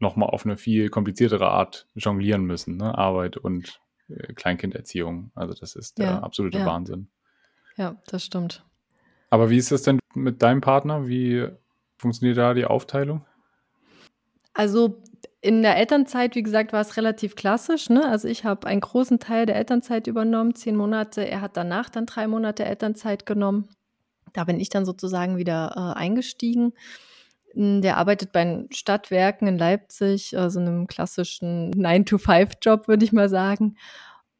nochmal 0.00 0.30
auf 0.30 0.44
eine 0.44 0.56
viel 0.56 0.88
kompliziertere 0.88 1.48
Art 1.50 1.86
jonglieren 1.94 2.44
müssen, 2.44 2.76
ne? 2.76 2.96
Arbeit 2.96 3.36
und 3.36 3.80
äh, 4.08 4.32
Kleinkinderziehung. 4.34 5.30
Also 5.34 5.54
das 5.54 5.76
ist 5.76 5.98
der 5.98 6.06
ja, 6.06 6.18
absolute 6.20 6.58
ja. 6.58 6.66
Wahnsinn. 6.66 7.08
Ja, 7.76 7.96
das 8.06 8.24
stimmt. 8.24 8.64
Aber 9.30 9.50
wie 9.50 9.58
ist 9.58 9.70
das 9.70 9.82
denn 9.82 10.00
mit 10.14 10.42
deinem 10.42 10.60
Partner? 10.60 11.06
Wie 11.06 11.48
funktioniert 11.96 12.38
da 12.38 12.54
die 12.54 12.64
Aufteilung? 12.64 13.24
Also 14.52 15.02
in 15.40 15.62
der 15.62 15.76
Elternzeit, 15.76 16.34
wie 16.34 16.42
gesagt, 16.42 16.72
war 16.72 16.80
es 16.80 16.96
relativ 16.96 17.34
klassisch. 17.36 17.88
Ne? 17.88 18.06
Also 18.06 18.28
ich 18.28 18.44
habe 18.44 18.66
einen 18.66 18.80
großen 18.80 19.18
Teil 19.20 19.46
der 19.46 19.56
Elternzeit 19.56 20.06
übernommen, 20.06 20.54
zehn 20.54 20.76
Monate. 20.76 21.26
Er 21.26 21.40
hat 21.40 21.56
danach 21.56 21.88
dann 21.88 22.06
drei 22.06 22.26
Monate 22.26 22.64
Elternzeit 22.64 23.24
genommen. 23.24 23.68
Da 24.32 24.44
bin 24.44 24.60
ich 24.60 24.68
dann 24.68 24.84
sozusagen 24.84 25.36
wieder 25.38 25.72
äh, 25.76 25.98
eingestiegen. 25.98 26.72
Der 27.54 27.96
arbeitet 27.96 28.32
bei 28.32 28.66
Stadtwerken 28.70 29.48
in 29.48 29.58
Leipzig, 29.58 30.36
so 30.48 30.60
einem 30.60 30.86
klassischen 30.86 31.72
9-to-5-Job, 31.74 32.86
würde 32.86 33.04
ich 33.04 33.12
mal 33.12 33.28
sagen. 33.28 33.76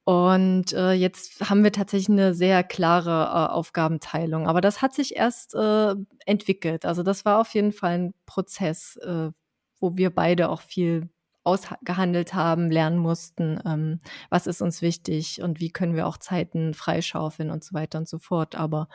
Und 0.04 0.72
äh, 0.72 0.92
jetzt 0.92 1.48
haben 1.48 1.62
wir 1.62 1.72
tatsächlich 1.72 2.08
eine 2.08 2.34
sehr 2.34 2.64
klare 2.64 3.10
äh, 3.10 3.52
Aufgabenteilung. 3.52 4.48
Aber 4.48 4.60
das 4.60 4.82
hat 4.82 4.94
sich 4.94 5.14
erst 5.14 5.54
äh, 5.54 5.94
entwickelt. 6.26 6.84
Also 6.84 7.02
das 7.02 7.24
war 7.24 7.40
auf 7.40 7.54
jeden 7.54 7.72
Fall 7.72 7.92
ein 7.92 8.14
Prozess, 8.26 8.96
äh, 8.96 9.30
wo 9.78 9.96
wir 9.96 10.10
beide 10.10 10.48
auch 10.48 10.62
viel 10.62 11.10
ausgehandelt 11.44 12.34
haben, 12.34 12.70
lernen 12.70 12.98
mussten, 12.98 13.60
ähm, 13.64 14.00
was 14.28 14.46
ist 14.46 14.62
uns 14.62 14.82
wichtig 14.82 15.42
und 15.42 15.60
wie 15.60 15.70
können 15.70 15.94
wir 15.94 16.06
auch 16.06 16.18
Zeiten 16.18 16.74
freischaufeln 16.74 17.50
und 17.50 17.64
so 17.64 17.74
weiter 17.74 17.98
und 17.98 18.08
so 18.08 18.18
fort. 18.18 18.56
Aber 18.56 18.88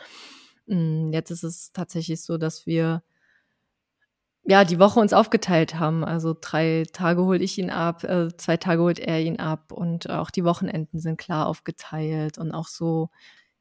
mh, 0.65 0.75
hm, 0.75 1.13
jetzt 1.13 1.31
ist 1.31 1.43
es 1.43 1.71
tatsächlich 1.71 2.23
so, 2.23 2.37
dass 2.37 2.65
wir 2.65 3.03
ja, 4.47 4.63
die 4.63 4.79
Woche 4.79 4.99
uns 4.99 5.13
aufgeteilt 5.13 5.79
haben. 5.79 6.03
Also 6.05 6.35
drei 6.39 6.83
Tage 6.93 7.23
hole 7.23 7.39
ich 7.39 7.57
ihn 7.57 7.71
ab, 7.71 8.03
äh, 8.03 8.29
zwei 8.37 8.57
Tage 8.57 8.81
holt 8.81 8.99
er 8.99 9.19
ihn 9.21 9.39
ab 9.39 9.71
und 9.71 10.09
auch 10.09 10.29
die 10.29 10.45
Wochenenden 10.45 10.99
sind 10.99 11.17
klar 11.17 11.47
aufgeteilt 11.47 12.37
und 12.37 12.51
auch 12.51 12.67
so 12.67 13.09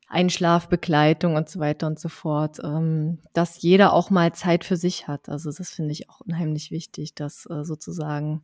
Einschlafbegleitung 0.09 1.37
und 1.37 1.49
so 1.49 1.59
weiter 1.59 1.87
und 1.87 1.99
so 1.99 2.11
fort, 2.11 2.59
ähm, 2.63 3.19
dass 3.33 3.63
jeder 3.63 3.95
auch 3.95 4.11
mal 4.11 4.35
Zeit 4.35 4.65
für 4.65 4.77
sich 4.77 5.09
hat. 5.09 5.29
Also 5.29 5.51
das 5.51 5.71
finde 5.71 5.93
ich 5.93 6.11
auch 6.11 6.21
unheimlich 6.21 6.71
wichtig, 6.71 7.15
dass 7.15 7.47
äh, 7.47 7.65
sozusagen 7.65 8.43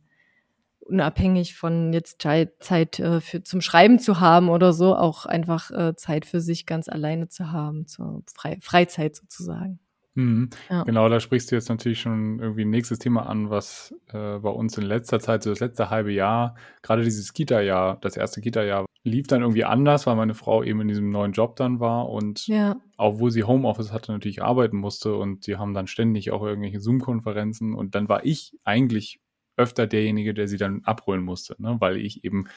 unabhängig 0.79 1.55
von 1.55 1.93
jetzt 1.93 2.21
Zeit 2.21 2.99
äh, 2.99 3.21
für, 3.21 3.43
zum 3.43 3.61
Schreiben 3.61 3.99
zu 3.99 4.19
haben 4.19 4.49
oder 4.49 4.73
so, 4.73 4.95
auch 4.95 5.27
einfach 5.27 5.69
äh, 5.69 5.95
Zeit 5.95 6.25
für 6.25 6.41
sich 6.41 6.65
ganz 6.65 6.89
alleine 6.89 7.29
zu 7.29 7.51
haben, 7.51 7.85
zur 7.85 8.23
Fre 8.33 8.57
Freizeit 8.61 9.15
sozusagen. 9.15 9.79
Mhm. 10.15 10.49
Ja. 10.69 10.83
Genau, 10.83 11.07
da 11.07 11.19
sprichst 11.19 11.51
du 11.51 11.55
jetzt 11.55 11.69
natürlich 11.69 12.01
schon 12.01 12.39
irgendwie 12.39 12.65
ein 12.65 12.69
nächstes 12.69 12.99
Thema 12.99 13.27
an, 13.27 13.49
was 13.49 13.95
äh, 14.07 14.39
bei 14.39 14.49
uns 14.49 14.77
in 14.77 14.83
letzter 14.83 15.19
Zeit, 15.19 15.43
so 15.43 15.49
das 15.49 15.59
letzte 15.59 15.89
halbe 15.89 16.11
Jahr, 16.11 16.55
gerade 16.81 17.03
dieses 17.03 17.33
Kita-Jahr, 17.33 17.97
das 18.01 18.17
erste 18.17 18.41
Kita-Jahr, 18.41 18.85
lief 19.03 19.27
dann 19.27 19.41
irgendwie 19.41 19.63
anders, 19.63 20.05
weil 20.05 20.15
meine 20.15 20.33
Frau 20.33 20.63
eben 20.63 20.81
in 20.81 20.87
diesem 20.87 21.09
neuen 21.09 21.31
Job 21.31 21.55
dann 21.55 21.79
war 21.79 22.09
und 22.09 22.45
ja. 22.47 22.75
obwohl 22.97 23.31
sie 23.31 23.43
Homeoffice 23.43 23.91
hatte, 23.91 24.11
natürlich 24.11 24.43
arbeiten 24.43 24.77
musste 24.77 25.15
und 25.15 25.47
die 25.47 25.57
haben 25.57 25.73
dann 25.73 25.87
ständig 25.87 26.31
auch 26.31 26.43
irgendwelche 26.43 26.79
Zoom-Konferenzen 26.79 27.73
und 27.73 27.95
dann 27.95 28.09
war 28.09 28.25
ich 28.25 28.53
eigentlich 28.63 29.19
öfter 29.57 29.87
derjenige, 29.87 30.33
der 30.33 30.47
sie 30.47 30.57
dann 30.57 30.81
abholen 30.83 31.23
musste, 31.23 31.55
ne? 31.57 31.77
weil 31.79 31.97
ich 31.97 32.23
eben 32.23 32.47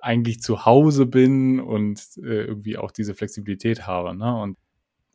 eigentlich 0.00 0.40
zu 0.40 0.66
Hause 0.66 1.06
bin 1.06 1.58
und 1.58 2.00
äh, 2.18 2.44
irgendwie 2.44 2.76
auch 2.76 2.90
diese 2.90 3.14
Flexibilität 3.14 3.86
habe. 3.86 4.14
Ne? 4.14 4.40
Und 4.40 4.56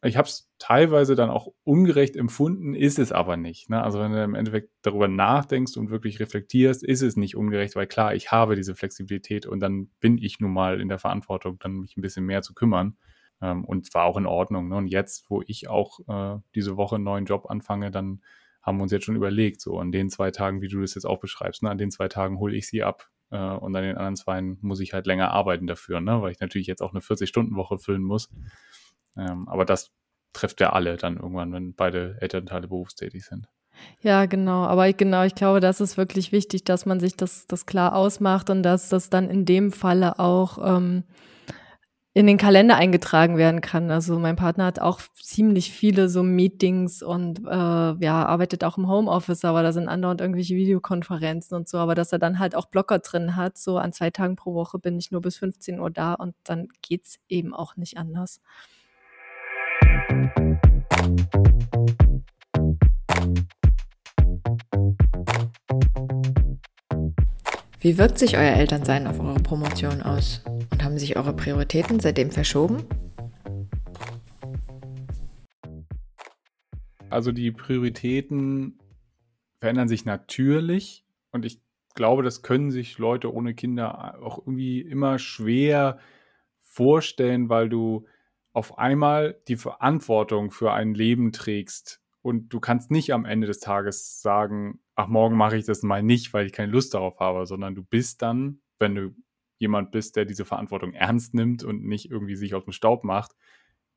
ich 0.03 0.17
habe 0.17 0.27
es 0.27 0.51
teilweise 0.57 1.15
dann 1.15 1.29
auch 1.29 1.49
ungerecht 1.63 2.15
empfunden, 2.15 2.73
ist 2.73 2.97
es 2.97 3.11
aber 3.11 3.37
nicht. 3.37 3.69
Ne? 3.69 3.83
Also 3.83 3.99
wenn 3.99 4.11
du 4.11 4.23
im 4.23 4.35
Endeffekt 4.35 4.71
darüber 4.81 5.07
nachdenkst 5.07 5.77
und 5.77 5.91
wirklich 5.91 6.19
reflektierst, 6.19 6.83
ist 6.83 7.01
es 7.01 7.15
nicht 7.15 7.35
ungerecht, 7.35 7.75
weil 7.75 7.87
klar, 7.87 8.15
ich 8.15 8.31
habe 8.31 8.55
diese 8.55 8.75
Flexibilität 8.75 9.45
und 9.45 9.59
dann 9.59 9.89
bin 9.99 10.17
ich 10.17 10.39
nun 10.39 10.53
mal 10.53 10.81
in 10.81 10.89
der 10.89 10.99
Verantwortung, 10.99 11.59
dann 11.59 11.79
mich 11.79 11.97
ein 11.97 12.01
bisschen 12.01 12.25
mehr 12.25 12.41
zu 12.41 12.53
kümmern. 12.53 12.97
Ähm, 13.41 13.65
und 13.65 13.93
war 13.93 14.05
auch 14.05 14.17
in 14.17 14.27
Ordnung. 14.27 14.69
Ne? 14.69 14.75
Und 14.75 14.87
jetzt, 14.87 15.29
wo 15.29 15.41
ich 15.45 15.67
auch 15.67 15.99
äh, 16.07 16.39
diese 16.55 16.77
Woche 16.77 16.95
einen 16.95 17.03
neuen 17.03 17.25
Job 17.25 17.49
anfange, 17.49 17.91
dann 17.91 18.21
haben 18.61 18.77
wir 18.77 18.83
uns 18.83 18.91
jetzt 18.91 19.05
schon 19.05 19.15
überlegt, 19.15 19.61
so 19.61 19.79
an 19.79 19.91
den 19.91 20.09
zwei 20.09 20.31
Tagen, 20.31 20.61
wie 20.61 20.67
du 20.67 20.81
das 20.81 20.95
jetzt 20.95 21.05
auch 21.05 21.19
beschreibst, 21.19 21.63
ne? 21.63 21.69
an 21.69 21.77
den 21.77 21.91
zwei 21.91 22.07
Tagen 22.07 22.37
hole 22.39 22.55
ich 22.55 22.67
sie 22.67 22.83
ab 22.83 23.09
äh, 23.31 23.37
und 23.37 23.75
an 23.75 23.83
den 23.83 23.97
anderen 23.97 24.15
zwei 24.15 24.41
muss 24.41 24.79
ich 24.79 24.93
halt 24.93 25.07
länger 25.07 25.31
arbeiten 25.31 25.65
dafür, 25.65 25.99
ne? 25.99 26.21
weil 26.21 26.31
ich 26.31 26.39
natürlich 26.39 26.67
jetzt 26.67 26.81
auch 26.81 26.91
eine 26.91 27.01
40-Stunden-Woche 27.01 27.79
füllen 27.79 28.03
muss. 28.03 28.29
Ähm, 29.17 29.47
aber 29.47 29.65
das 29.65 29.91
trifft 30.33 30.61
ja 30.61 30.73
alle 30.73 30.97
dann 30.97 31.17
irgendwann, 31.17 31.51
wenn 31.53 31.73
beide 31.73 32.17
Elternteile 32.21 32.67
berufstätig 32.67 33.25
sind. 33.25 33.47
Ja, 34.01 34.25
genau. 34.25 34.63
Aber 34.65 34.87
ich, 34.87 34.97
genau, 34.97 35.23
ich 35.23 35.35
glaube, 35.35 35.59
das 35.59 35.81
ist 35.81 35.97
wirklich 35.97 36.31
wichtig, 36.31 36.63
dass 36.63 36.85
man 36.85 36.99
sich 36.99 37.15
das, 37.15 37.47
das 37.47 37.65
klar 37.65 37.95
ausmacht 37.95 38.49
und 38.49 38.63
dass 38.63 38.89
das 38.89 39.09
dann 39.09 39.29
in 39.29 39.45
dem 39.45 39.71
Falle 39.71 40.19
auch 40.19 40.57
ähm, 40.63 41.03
in 42.13 42.27
den 42.27 42.37
Kalender 42.37 42.75
eingetragen 42.75 43.37
werden 43.37 43.61
kann. 43.61 43.89
Also 43.89 44.19
mein 44.19 44.35
Partner 44.35 44.65
hat 44.65 44.79
auch 44.79 44.99
ziemlich 45.15 45.71
viele 45.71 46.09
so 46.09 46.23
Meetings 46.23 47.01
und 47.01 47.39
äh, 47.39 47.51
ja, 47.51 48.25
arbeitet 48.25 48.65
auch 48.65 48.77
im 48.77 48.89
Homeoffice, 48.89 49.45
aber 49.45 49.63
da 49.63 49.71
sind 49.71 49.87
andauernd 49.87 50.19
irgendwelche 50.19 50.55
Videokonferenzen 50.55 51.55
und 51.55 51.69
so, 51.69 51.77
aber 51.77 51.95
dass 51.95 52.11
er 52.11 52.19
dann 52.19 52.39
halt 52.39 52.53
auch 52.53 52.65
Blocker 52.65 52.99
drin 52.99 53.37
hat, 53.37 53.57
so 53.57 53.77
an 53.77 53.93
zwei 53.93 54.09
Tagen 54.09 54.35
pro 54.35 54.53
Woche 54.53 54.77
bin 54.77 54.99
ich 54.99 55.11
nur 55.11 55.21
bis 55.21 55.37
15 55.37 55.79
Uhr 55.79 55.89
da 55.89 56.13
und 56.13 56.35
dann 56.43 56.67
geht's 56.81 57.17
eben 57.29 57.53
auch 57.53 57.77
nicht 57.77 57.97
anders. 57.97 58.41
Wie 67.79 67.97
wirkt 67.97 68.19
sich 68.19 68.37
euer 68.37 68.53
Elternsein 68.53 69.07
auf 69.07 69.19
eure 69.19 69.39
Promotion 69.39 70.03
aus? 70.03 70.43
Und 70.69 70.83
haben 70.83 70.99
sich 70.99 71.17
eure 71.17 71.35
Prioritäten 71.35 71.99
seitdem 71.99 72.29
verschoben? 72.29 72.83
Also 77.09 77.31
die 77.31 77.51
Prioritäten 77.51 78.79
verändern 79.59 79.87
sich 79.87 80.05
natürlich 80.05 81.05
und 81.31 81.43
ich 81.43 81.59
glaube, 81.95 82.23
das 82.23 82.43
können 82.43 82.71
sich 82.71 82.99
Leute 82.99 83.33
ohne 83.33 83.53
Kinder 83.53 84.21
auch 84.21 84.37
irgendwie 84.37 84.81
immer 84.81 85.19
schwer 85.19 85.99
vorstellen, 86.61 87.49
weil 87.49 87.67
du 87.67 88.05
auf 88.53 88.77
einmal 88.77 89.41
die 89.47 89.55
Verantwortung 89.55 90.51
für 90.51 90.73
ein 90.73 90.93
Leben 90.93 91.31
trägst 91.31 92.01
und 92.21 92.49
du 92.49 92.59
kannst 92.59 92.91
nicht 92.91 93.13
am 93.13 93.25
Ende 93.25 93.47
des 93.47 93.59
Tages 93.59 94.21
sagen, 94.21 94.79
ach, 94.95 95.07
morgen 95.07 95.35
mache 95.35 95.57
ich 95.57 95.65
das 95.65 95.81
mal 95.83 96.03
nicht, 96.03 96.33
weil 96.33 96.45
ich 96.45 96.53
keine 96.53 96.71
Lust 96.71 96.93
darauf 96.93 97.19
habe, 97.19 97.45
sondern 97.45 97.75
du 97.75 97.83
bist 97.83 98.21
dann, 98.21 98.61
wenn 98.79 98.95
du 98.95 99.15
jemand 99.57 99.91
bist, 99.91 100.15
der 100.15 100.25
diese 100.25 100.45
Verantwortung 100.45 100.93
ernst 100.93 101.33
nimmt 101.33 101.63
und 101.63 101.83
nicht 101.83 102.09
irgendwie 102.09 102.35
sich 102.35 102.53
aus 102.53 102.63
dem 102.63 102.73
Staub 102.73 103.03
macht, 103.03 103.35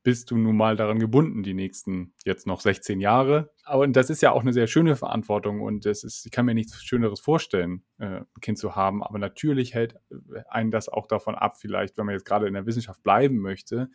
bist 0.03 0.29
du 0.29 0.37
nun 0.37 0.55
mal 0.55 0.75
daran 0.75 0.99
gebunden, 0.99 1.41
die 1.41 1.55
nächsten 1.55 2.13
jetzt 2.25 2.45
noch 2.45 2.61
16 2.61 3.01
Jahre. 3.01 3.51
Aber 3.63 3.87
das 3.87 4.11
ist 4.11 4.21
ja 4.21 4.31
auch 4.31 4.41
eine 4.41 4.53
sehr 4.53 4.67
schöne 4.67 4.95
Verantwortung 4.95 5.61
und 5.61 5.85
das 5.85 6.03
ist, 6.03 6.25
ich 6.27 6.31
kann 6.31 6.45
mir 6.45 6.53
nichts 6.53 6.83
Schöneres 6.83 7.19
vorstellen, 7.19 7.83
äh, 7.97 8.19
ein 8.19 8.41
Kind 8.41 8.59
zu 8.59 8.75
haben. 8.75 9.03
Aber 9.03 9.17
natürlich 9.17 9.73
hält 9.73 9.95
äh, 10.11 10.41
einen 10.47 10.69
das 10.69 10.89
auch 10.89 11.07
davon 11.07 11.33
ab, 11.33 11.57
vielleicht, 11.57 11.97
wenn 11.97 12.05
man 12.05 12.13
jetzt 12.13 12.25
gerade 12.25 12.47
in 12.47 12.53
der 12.53 12.67
Wissenschaft 12.67 13.01
bleiben 13.01 13.37
möchte, 13.37 13.89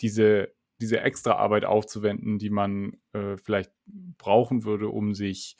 diese, 0.00 0.52
diese 0.80 1.00
extra 1.00 1.32
Arbeit 1.32 1.64
aufzuwenden, 1.64 2.38
die 2.38 2.50
man 2.50 2.96
äh, 3.12 3.36
vielleicht 3.36 3.72
brauchen 4.18 4.64
würde, 4.64 4.88
um 4.88 5.14
sich 5.14 5.56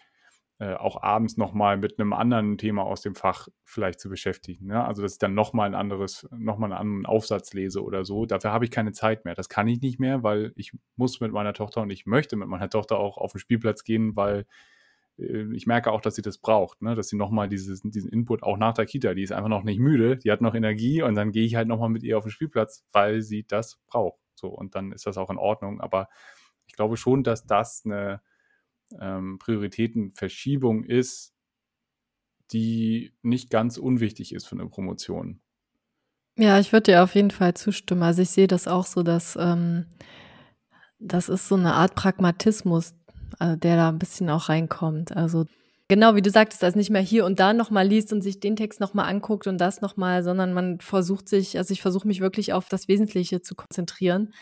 äh, 0.60 0.74
auch 0.74 1.02
abends 1.02 1.36
nochmal 1.36 1.76
mit 1.76 2.00
einem 2.00 2.12
anderen 2.12 2.58
Thema 2.58 2.82
aus 2.82 3.00
dem 3.00 3.14
Fach 3.14 3.46
vielleicht 3.64 4.00
zu 4.00 4.08
beschäftigen. 4.08 4.66
Ne? 4.66 4.84
Also, 4.84 5.02
dass 5.02 5.12
ich 5.12 5.18
dann 5.18 5.34
nochmal 5.34 5.68
ein 5.68 5.76
anderes, 5.76 6.28
nochmal 6.36 6.72
einen 6.72 6.80
anderen 6.80 7.06
Aufsatz 7.06 7.52
lese 7.52 7.82
oder 7.82 8.04
so. 8.04 8.26
Dafür 8.26 8.52
habe 8.52 8.64
ich 8.64 8.72
keine 8.72 8.90
Zeit 8.92 9.24
mehr. 9.24 9.36
Das 9.36 9.48
kann 9.48 9.68
ich 9.68 9.80
nicht 9.80 10.00
mehr, 10.00 10.24
weil 10.24 10.52
ich 10.56 10.72
muss 10.96 11.20
mit 11.20 11.32
meiner 11.32 11.52
Tochter 11.52 11.82
und 11.82 11.90
ich 11.90 12.06
möchte 12.06 12.34
mit 12.36 12.48
meiner 12.48 12.68
Tochter 12.68 12.98
auch 12.98 13.18
auf 13.18 13.32
den 13.32 13.38
Spielplatz 13.38 13.84
gehen, 13.84 14.16
weil 14.16 14.46
äh, 15.18 15.54
ich 15.54 15.66
merke 15.66 15.92
auch, 15.92 16.00
dass 16.00 16.16
sie 16.16 16.22
das 16.22 16.38
braucht, 16.38 16.82
ne? 16.82 16.94
dass 16.94 17.08
sie 17.08 17.16
nochmal 17.16 17.48
diesen 17.48 17.92
Input 17.92 18.42
auch 18.42 18.56
nach 18.56 18.74
der 18.74 18.86
Kita, 18.86 19.14
die 19.14 19.22
ist 19.22 19.32
einfach 19.32 19.48
noch 19.48 19.62
nicht 19.64 19.78
müde, 19.78 20.16
die 20.16 20.32
hat 20.32 20.40
noch 20.40 20.54
Energie 20.54 21.02
und 21.02 21.14
dann 21.14 21.30
gehe 21.32 21.44
ich 21.44 21.54
halt 21.54 21.68
nochmal 21.68 21.90
mit 21.90 22.02
ihr 22.02 22.18
auf 22.18 22.24
den 22.24 22.32
Spielplatz, 22.32 22.84
weil 22.92 23.22
sie 23.22 23.44
das 23.46 23.80
braucht. 23.86 24.18
So, 24.38 24.48
und 24.48 24.74
dann 24.74 24.92
ist 24.92 25.06
das 25.06 25.18
auch 25.18 25.30
in 25.30 25.38
Ordnung. 25.38 25.80
Aber 25.80 26.08
ich 26.66 26.74
glaube 26.74 26.96
schon, 26.96 27.22
dass 27.24 27.46
das 27.46 27.82
eine 27.84 28.22
ähm, 29.00 29.38
Prioritätenverschiebung 29.38 30.84
ist, 30.84 31.34
die 32.52 33.12
nicht 33.22 33.50
ganz 33.50 33.76
unwichtig 33.76 34.34
ist 34.34 34.46
für 34.46 34.56
eine 34.56 34.68
Promotion. 34.68 35.40
Ja, 36.36 36.58
ich 36.60 36.72
würde 36.72 36.92
dir 36.92 37.02
auf 37.02 37.14
jeden 37.14 37.32
Fall 37.32 37.54
zustimmen. 37.54 38.02
Also 38.02 38.22
ich 38.22 38.30
sehe 38.30 38.46
das 38.46 38.68
auch 38.68 38.86
so, 38.86 39.02
dass 39.02 39.36
ähm, 39.36 39.86
das 40.98 41.28
ist 41.28 41.48
so 41.48 41.56
eine 41.56 41.74
Art 41.74 41.94
Pragmatismus, 41.94 42.94
also 43.38 43.56
der 43.56 43.76
da 43.76 43.88
ein 43.88 43.98
bisschen 43.98 44.30
auch 44.30 44.48
reinkommt. 44.48 45.16
Also 45.16 45.46
genau 45.88 46.14
wie 46.14 46.22
du 46.22 46.30
sagtest, 46.30 46.62
dass 46.62 46.76
nicht 46.76 46.90
mehr 46.90 47.02
hier 47.02 47.24
und 47.24 47.40
da 47.40 47.52
nochmal 47.52 47.86
liest 47.86 48.12
und 48.12 48.22
sich 48.22 48.40
den 48.40 48.56
Text 48.56 48.80
nochmal 48.80 49.08
anguckt 49.08 49.46
und 49.46 49.58
das 49.58 49.80
nochmal, 49.80 50.22
sondern 50.22 50.52
man 50.52 50.80
versucht 50.80 51.28
sich, 51.28 51.56
also 51.56 51.72
ich 51.72 51.82
versuche 51.82 52.06
mich 52.06 52.20
wirklich 52.20 52.52
auf 52.52 52.68
das 52.68 52.88
Wesentliche 52.88 53.40
zu 53.40 53.54
konzentrieren, 53.54 54.34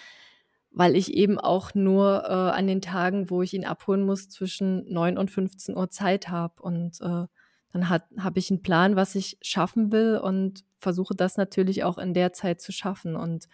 weil 0.73 0.97
ich 0.97 1.15
eben 1.15 1.39
auch 1.39 1.75
nur 1.75 2.25
äh, 2.25 2.33
an 2.33 2.67
den 2.67 2.83
Tagen, 2.83 3.31
wo 3.31 3.43
ich 3.43 3.55
ihn 3.55 3.65
abholen 3.65 4.03
muss, 4.03 4.29
zwischen 4.29 4.93
9 4.93 5.17
und 5.17 5.31
15 5.31 5.77
Uhr 5.77 5.89
Zeit 5.89 6.29
habe. 6.29 6.61
Und 6.63 7.01
äh, 7.01 7.27
dann 7.73 7.89
habe 7.89 8.39
ich 8.39 8.51
einen 8.51 8.63
Plan, 8.63 8.97
was 8.97 9.15
ich 9.15 9.39
schaffen 9.41 9.93
will 9.93 10.19
und 10.19 10.65
versuche 10.79 11.15
das 11.15 11.37
natürlich 11.37 11.85
auch 11.85 11.99
in 11.99 12.13
der 12.13 12.33
Zeit 12.33 12.61
zu 12.61 12.73
schaffen. 12.73 13.17
Und 13.17 13.49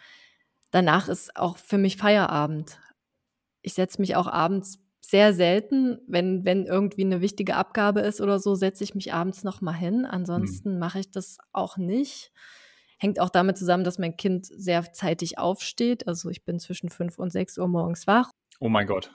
danach 0.71 1.09
ist 1.09 1.37
auch 1.37 1.59
für 1.59 1.79
mich 1.79 1.97
Feierabend. 1.97 2.79
Ich 3.61 3.75
setze 3.75 4.01
mich 4.01 4.17
auch 4.17 4.27
abends 4.27 4.82
sehr 5.05 5.35
selten, 5.35 5.99
wenn, 6.07 6.45
wenn 6.45 6.65
irgendwie 6.65 7.05
eine 7.05 7.21
wichtige 7.21 7.57
Abgabe 7.57 8.01
ist 8.01 8.21
oder 8.21 8.39
so, 8.39 8.55
setze 8.55 8.85
ich 8.85 8.95
mich 8.95 9.13
abends 9.13 9.43
noch 9.43 9.61
mal 9.61 9.73
hin. 9.73 10.07
Ansonsten 10.07 10.75
mhm. 10.75 10.79
mache 10.79 11.01
ich 11.01 11.11
das 11.11 11.39
auch 11.53 11.77
nicht. 11.77 12.33
Hängt 12.99 13.21
auch 13.21 13.31
damit 13.31 13.59
zusammen, 13.59 13.83
dass 13.83 13.99
mein 13.99 14.17
Kind 14.17 14.47
sehr 14.47 14.93
zeitig 14.93 15.39
aufsteht. 15.39 16.07
Also 16.07 16.31
ich 16.31 16.45
bin 16.45 16.61
zwischen 16.61 16.89
fünf 16.89 17.19
und 17.19 17.31
sechs 17.31 17.59
Uhr 17.59 17.67
morgens 17.67 18.07
wach. 18.07 18.31
Oh 18.61 18.69
mein 18.69 18.87
Gott. 18.87 19.11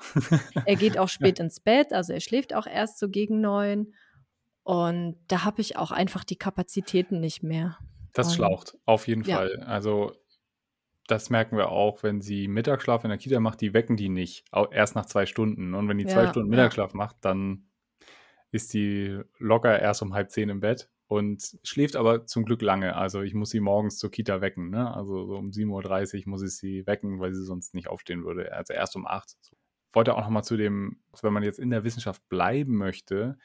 er 0.65 0.75
geht 0.75 0.97
auch 0.99 1.07
spät 1.07 1.39
ins 1.39 1.61
Bett, 1.61 1.93
also 1.93 2.11
er 2.11 2.19
schläft 2.19 2.53
auch 2.53 2.67
erst 2.67 2.99
so 2.99 3.07
gegen 3.07 3.39
neun. 3.39 3.93
Und 4.63 5.15
da 5.29 5.45
habe 5.45 5.61
ich 5.61 5.77
auch 5.77 5.91
einfach 5.91 6.25
die 6.25 6.35
Kapazitäten 6.35 7.21
nicht 7.21 7.43
mehr. 7.43 7.77
Das 8.13 8.35
schlaucht, 8.35 8.75
auf 8.85 9.07
jeden 9.07 9.23
ja. 9.23 9.37
Fall. 9.37 9.63
Also 9.65 10.11
das 11.07 11.29
merken 11.29 11.57
wir 11.57 11.69
auch, 11.69 12.03
wenn 12.03 12.21
sie 12.21 12.47
Mittagsschlaf 12.47 13.03
in 13.03 13.09
der 13.09 13.17
Kita 13.17 13.39
macht, 13.39 13.61
die 13.61 13.73
wecken 13.73 13.95
die 13.95 14.09
nicht. 14.09 14.45
Erst 14.71 14.95
nach 14.95 15.05
zwei 15.05 15.25
Stunden. 15.25 15.73
Und 15.73 15.87
wenn 15.87 15.97
die 15.97 16.03
ja, 16.03 16.09
zwei 16.09 16.27
Stunden 16.27 16.49
Mittagsschlaf 16.49 16.91
ja. 16.91 16.97
macht, 16.97 17.17
dann 17.21 17.69
ist 18.51 18.73
die 18.73 19.19
locker 19.39 19.79
erst 19.79 20.01
um 20.01 20.13
halb 20.13 20.31
zehn 20.31 20.49
im 20.49 20.59
Bett 20.59 20.89
und 21.07 21.57
schläft 21.63 21.95
aber 21.95 22.25
zum 22.25 22.45
Glück 22.45 22.61
lange. 22.61 22.95
Also 22.95 23.21
ich 23.21 23.33
muss 23.33 23.49
sie 23.49 23.61
morgens 23.61 23.97
zur 23.97 24.11
Kita 24.11 24.41
wecken. 24.41 24.69
Ne? 24.69 24.93
Also 24.93 25.25
so 25.25 25.37
um 25.37 25.49
7.30 25.49 26.25
Uhr 26.25 26.29
muss 26.29 26.43
ich 26.43 26.55
sie 26.57 26.85
wecken, 26.85 27.19
weil 27.19 27.33
sie 27.33 27.45
sonst 27.45 27.73
nicht 27.73 27.87
aufstehen 27.87 28.25
würde. 28.25 28.53
Also 28.53 28.73
erst 28.73 28.95
um 28.95 29.07
acht. 29.07 29.37
wollte 29.93 30.15
auch 30.15 30.21
nochmal 30.21 30.43
zu 30.43 30.57
dem, 30.57 30.99
wenn 31.21 31.33
man 31.33 31.43
jetzt 31.43 31.59
in 31.59 31.69
der 31.69 31.85
Wissenschaft 31.85 32.27
bleiben 32.27 32.75
möchte, 32.75 33.37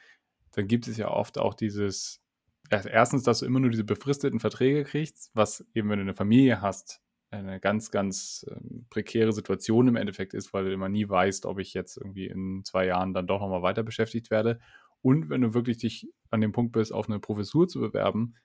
dann 0.51 0.67
gibt 0.67 0.87
es 0.87 0.97
ja 0.97 1.09
oft 1.09 1.37
auch 1.37 1.53
dieses, 1.53 2.21
erstens, 2.69 3.23
dass 3.23 3.39
du 3.39 3.45
immer 3.45 3.59
nur 3.59 3.71
diese 3.71 3.85
befristeten 3.85 4.39
Verträge 4.39 4.83
kriegst, 4.83 5.31
was 5.33 5.65
eben, 5.73 5.89
wenn 5.89 5.99
du 5.99 6.03
eine 6.03 6.13
Familie 6.13 6.61
hast, 6.61 7.01
eine 7.33 7.59
ganz, 7.59 7.91
ganz 7.91 8.45
ähm, 8.49 8.85
prekäre 8.89 9.33
Situation 9.33 9.87
im 9.87 9.95
Endeffekt 9.95 10.33
ist, 10.33 10.53
weil 10.53 10.65
du 10.65 10.73
immer 10.73 10.89
nie 10.89 11.07
weißt, 11.07 11.45
ob 11.45 11.59
ich 11.59 11.73
jetzt 11.73 11.97
irgendwie 11.97 12.27
in 12.27 12.63
zwei 12.63 12.85
Jahren 12.85 13.13
dann 13.13 13.27
doch 13.27 13.39
nochmal 13.41 13.61
weiter 13.61 13.83
beschäftigt 13.83 14.31
werde. 14.31 14.59
Und 15.01 15.29
wenn 15.29 15.41
du 15.41 15.53
wirklich 15.53 15.77
dich 15.77 16.07
an 16.29 16.41
dem 16.41 16.51
Punkt 16.51 16.71
bist, 16.71 16.93
auf 16.93 17.09
eine 17.09 17.19
Professur 17.19 17.67
zu 17.67 17.79
bewerben, 17.79 18.35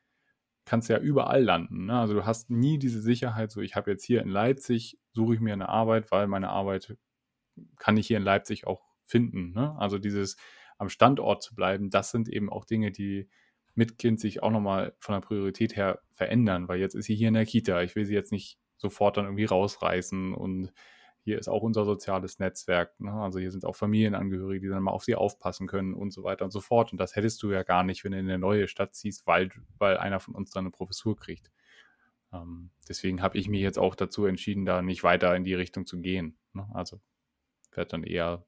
kannst 0.65 0.89
du 0.89 0.95
ja 0.95 0.99
überall 0.99 1.43
landen. 1.43 1.87
Ne? 1.87 1.99
Also 1.99 2.15
du 2.15 2.27
hast 2.27 2.51
nie 2.51 2.79
diese 2.79 3.01
Sicherheit, 3.01 3.51
so 3.51 3.61
ich 3.61 3.77
habe 3.77 3.91
jetzt 3.91 4.05
hier 4.05 4.23
in 4.23 4.29
Leipzig, 4.29 4.99
suche 5.13 5.35
ich 5.35 5.41
mir 5.41 5.53
eine 5.53 5.69
Arbeit, 5.69 6.11
weil 6.11 6.27
meine 6.27 6.51
Arbeit 6.51 6.97
kann 7.77 7.97
ich 7.97 8.07
hier 8.07 8.19
in 8.19 8.23
Leipzig 8.23 8.67
auch 8.67 8.83
finden. 9.05 9.53
Ne? 9.53 9.75
Also 9.79 9.99
dieses 9.99 10.37
am 10.77 10.89
Standort 10.89 11.43
zu 11.43 11.55
bleiben, 11.55 11.91
das 11.91 12.11
sind 12.11 12.29
eben 12.29 12.51
auch 12.51 12.65
Dinge, 12.65 12.93
die 12.93 13.29
mit 13.75 13.97
Kind 13.99 14.21
sich 14.21 14.43
auch 14.43 14.51
nochmal 14.51 14.95
von 14.99 15.15
der 15.15 15.21
Priorität 15.21 15.77
her 15.77 16.01
verändern, 16.13 16.69
weil 16.69 16.81
jetzt 16.81 16.95
ist 16.95 17.07
sie 17.07 17.15
hier 17.15 17.29
in 17.29 17.35
der 17.35 17.47
Kita. 17.47 17.83
Ich 17.83 17.95
will 17.97 18.05
sie 18.05 18.15
jetzt 18.15 18.33
nicht 18.33 18.59
sofort 18.79 19.17
dann 19.17 19.27
irgendwie 19.27 19.45
rausreißen 19.45 20.35
und 20.35 20.73
hier 21.25 21.39
ist 21.39 21.49
auch 21.49 21.63
unser 21.63 21.85
soziales 21.85 22.39
Netzwerk. 22.39 22.99
Ne? 23.01 23.13
Also 23.13 23.39
hier 23.39 23.51
sind 23.51 23.67
auch 23.67 23.77
Familienangehörige, 23.77 24.67
die 24.67 24.73
dann 24.73 24.83
mal 24.83 24.93
auf 24.93 25.05
sie 25.05 25.15
aufpassen 25.15 25.67
können 25.67 25.93
und 25.93 26.11
so 26.11 26.25
weiter 26.25 26.45
und 26.47 26.53
so 26.53 26.61
fort. 26.61 26.91
Und 26.93 26.99
das 26.99 27.17
hättest 27.17 27.43
du 27.43 27.51
ja 27.53 27.65
gar 27.65 27.85
nicht, 27.85 28.03
wenn 28.03 28.13
du 28.13 28.19
in 28.19 28.25
eine 28.25 28.39
neue 28.39 28.67
Stadt 28.67 28.95
ziehst, 28.95 29.27
weil, 29.27 29.51
weil 29.77 29.99
einer 29.99 30.21
von 30.21 30.35
uns 30.35 30.51
dann 30.51 30.63
eine 30.63 30.71
Professur 30.71 31.17
kriegt. 31.17 31.51
Ähm, 32.33 32.71
deswegen 32.89 33.21
habe 33.21 33.37
ich 33.37 33.49
mich 33.49 33.61
jetzt 33.61 33.79
auch 33.79 33.95
dazu 33.95 34.25
entschieden, 34.25 34.65
da 34.65 34.81
nicht 34.81 35.03
weiter 35.03 35.37
in 35.37 35.45
die 35.45 35.55
Richtung 35.55 35.85
zu 35.85 36.01
gehen. 36.01 36.39
Ne? 36.55 36.67
Also 36.73 37.01
werde 37.73 37.91
dann 37.91 38.05
eher 38.05 38.47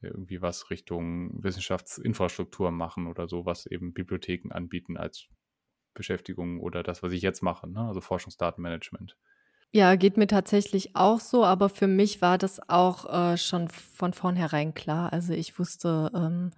irgendwie 0.00 0.42
was 0.42 0.70
Richtung 0.70 1.42
Wissenschaftsinfrastruktur 1.42 2.70
machen 2.70 3.06
oder 3.06 3.28
so, 3.28 3.46
was 3.46 3.66
eben 3.66 3.92
Bibliotheken 3.92 4.52
anbieten 4.52 4.96
als 4.96 5.28
Beschäftigung 5.94 6.60
oder 6.60 6.82
das, 6.82 7.02
was 7.02 7.12
ich 7.12 7.22
jetzt 7.22 7.42
mache, 7.42 7.68
ne? 7.68 7.80
also 7.80 8.00
Forschungsdatenmanagement. 8.00 9.16
Ja, 9.72 9.96
geht 9.96 10.16
mir 10.16 10.26
tatsächlich 10.26 10.96
auch 10.96 11.20
so, 11.20 11.44
aber 11.44 11.68
für 11.68 11.86
mich 11.86 12.22
war 12.22 12.38
das 12.38 12.60
auch 12.68 13.32
äh, 13.32 13.36
schon 13.36 13.68
von 13.68 14.12
vornherein 14.12 14.74
klar. 14.74 15.12
Also 15.12 15.32
ich 15.32 15.58
wusste 15.58 16.10
ähm, 16.14 16.52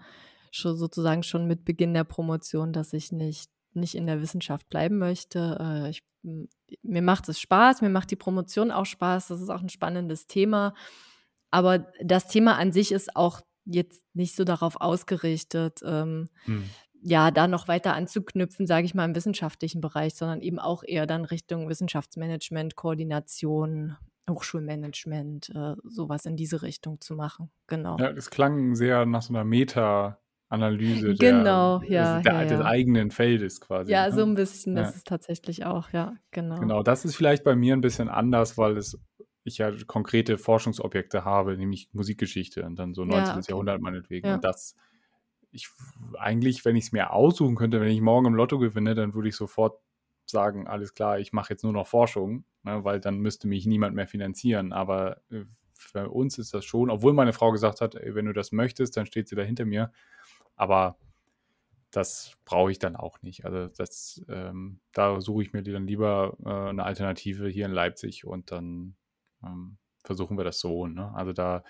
schon 0.53 0.77
sozusagen 0.77 1.23
schon 1.23 1.47
mit 1.47 1.65
Beginn 1.65 1.95
der 1.95 2.05
Promotion, 2.05 2.73
dass 2.73 2.93
ich 2.93 3.11
nicht, 3.11 3.51
nicht 3.73 3.95
in 3.95 4.07
der 4.07 4.21
Wissenschaft 4.21 4.69
bleiben 4.69 4.99
möchte. 4.99 5.59
Äh, 5.61 5.91
ich, 5.91 6.05
mir 6.83 7.03
macht 7.03 7.29
es 7.29 7.41
Spaß, 7.41 7.81
mir 7.81 7.89
macht 7.89 8.11
die 8.11 8.17
Promotion 8.17 8.71
auch 8.71 8.87
Spaß, 8.87 9.29
das 9.29 9.41
ist 9.41 9.51
auch 9.51 9.63
ein 9.63 9.69
spannendes 9.69 10.27
Thema. 10.27 10.75
Aber 11.51 11.87
das 12.03 12.29
Thema 12.29 12.57
an 12.57 12.73
sich 12.73 12.93
ist 12.93 13.17
auch 13.17 13.41
jetzt 13.65 14.05
nicht 14.15 14.35
so 14.35 14.45
darauf 14.45 14.81
ausgerichtet, 14.81 15.81
ähm, 15.85 16.29
hm. 16.45 16.65
Ja, 17.03 17.31
da 17.31 17.49
noch 17.49 17.69
weiter 17.69 17.95
anzuknüpfen, 17.95 18.67
sage 18.67 18.85
ich 18.87 18.95
mal, 18.95 19.05
im 19.05 19.15
wissenschaftlichen 19.15 19.81
Bereich, 19.81 20.15
sondern 20.15 20.41
eben 20.41 20.59
auch 20.59 20.83
eher 20.85 21.07
dann 21.07 21.25
Richtung 21.25 21.69
Wissenschaftsmanagement, 21.69 22.77
Koordination, 22.77 23.97
Hochschulmanagement, 24.29 25.51
äh, 25.55 25.75
sowas 25.85 26.27
in 26.27 26.37
diese 26.37 26.63
Richtung 26.63 27.01
zu 27.01 27.15
machen. 27.15 27.51
Genau. 27.67 27.97
Ja, 27.99 28.11
es 28.11 28.31
klang 28.31 28.75
sehr 28.75 29.07
nach 29.07 29.23
so 29.23 29.33
einer 29.33 29.45
Meta- 29.45 30.19
Analyse 30.51 31.15
genau, 31.15 31.81
der, 31.81 31.91
ja, 31.91 32.21
der, 32.23 32.33
ja, 32.33 32.45
des 32.45 32.61
ja. 32.61 32.65
eigenen 32.65 33.11
Feldes 33.11 33.61
quasi. 33.61 33.93
Ja, 33.93 34.07
ne? 34.07 34.15
so 34.15 34.23
ein 34.23 34.35
bisschen, 34.35 34.75
das 34.77 34.97
ist 34.97 35.07
tatsächlich 35.07 35.67
auch, 35.67 35.91
ja, 35.91 36.15
genau. 36.31 36.59
Genau, 36.59 36.83
das 36.83 37.05
ist 37.05 37.17
vielleicht 37.17 37.45
bei 37.45 37.55
mir 37.55 37.77
ein 37.77 37.83
bisschen 37.83 38.09
anders, 38.09 38.57
weil 38.57 38.79
es 38.79 38.99
ich 39.45 39.59
ja 39.59 39.73
konkrete 39.87 40.39
Forschungsobjekte 40.39 41.25
habe, 41.25 41.57
nämlich 41.57 41.89
Musikgeschichte 41.93 42.65
und 42.65 42.79
dann 42.79 42.95
so 42.95 43.05
19. 43.05 43.39
okay. 43.39 43.45
Jahrhundert 43.49 43.81
meinetwegen. 43.81 44.33
Und 44.33 44.45
das, 44.45 44.75
ich 45.51 45.69
eigentlich, 46.19 46.65
wenn 46.65 46.77
ich 46.77 46.87
es 46.87 46.93
mir 46.93 47.13
aussuchen 47.13 47.57
könnte, 47.57 47.81
wenn 47.81 47.89
ich 47.89 48.01
morgen 48.01 48.27
im 48.27 48.35
Lotto 48.35 48.59
gewinne, 48.59 48.95
dann 48.95 49.15
würde 49.15 49.29
ich 49.29 49.37
sofort 49.37 49.81
sagen, 50.27 50.67
alles 50.67 50.95
klar, 50.95 51.19
ich 51.19 51.33
mache 51.33 51.53
jetzt 51.53 51.65
nur 51.65 51.73
noch 51.73 51.87
Forschung, 51.87 52.45
ne, 52.63 52.85
weil 52.85 53.01
dann 53.01 53.19
müsste 53.19 53.49
mich 53.49 53.67
niemand 53.67 53.95
mehr 53.95 54.07
finanzieren. 54.07 54.73
Aber 54.73 55.23
äh, 55.31 55.45
für 55.75 56.11
uns 56.11 56.39
ist 56.39 56.55
das 56.55 56.65
schon, 56.65 56.91
obwohl 56.91 57.13
meine 57.13 57.33
Frau 57.33 57.51
gesagt 57.53 57.81
hat, 57.81 57.95
ey, 57.95 58.15
wenn 58.15 58.27
du 58.27 58.33
das 58.33 58.53
möchtest, 58.53 58.97
dann 58.97 59.07
steht 59.07 59.29
sie 59.29 59.37
da 59.37 59.43
hinter 59.43 59.65
mir. 59.65 59.93
Aber 60.57 60.99
das 61.91 62.37
brauche 62.45 62.71
ich 62.71 62.79
dann 62.79 62.97
auch 62.97 63.23
nicht. 63.23 63.45
Also 63.45 63.69
das, 63.75 64.23
ähm, 64.29 64.81
da 64.93 65.21
suche 65.21 65.43
ich 65.43 65.53
mir 65.53 65.63
dann 65.63 65.87
lieber 65.87 66.37
äh, 66.45 66.71
eine 66.71 66.85
Alternative 66.85 67.49
hier 67.49 67.67
in 67.67 67.73
Leipzig 67.73 68.27
und 68.27 68.51
dann 68.51 68.97
ähm, 69.43 69.79
versuchen 70.05 70.37
wir 70.37 70.45
das 70.45 70.61
so. 70.61 70.87
Ne? 70.87 71.13
Also 71.15 71.33
da 71.33 71.65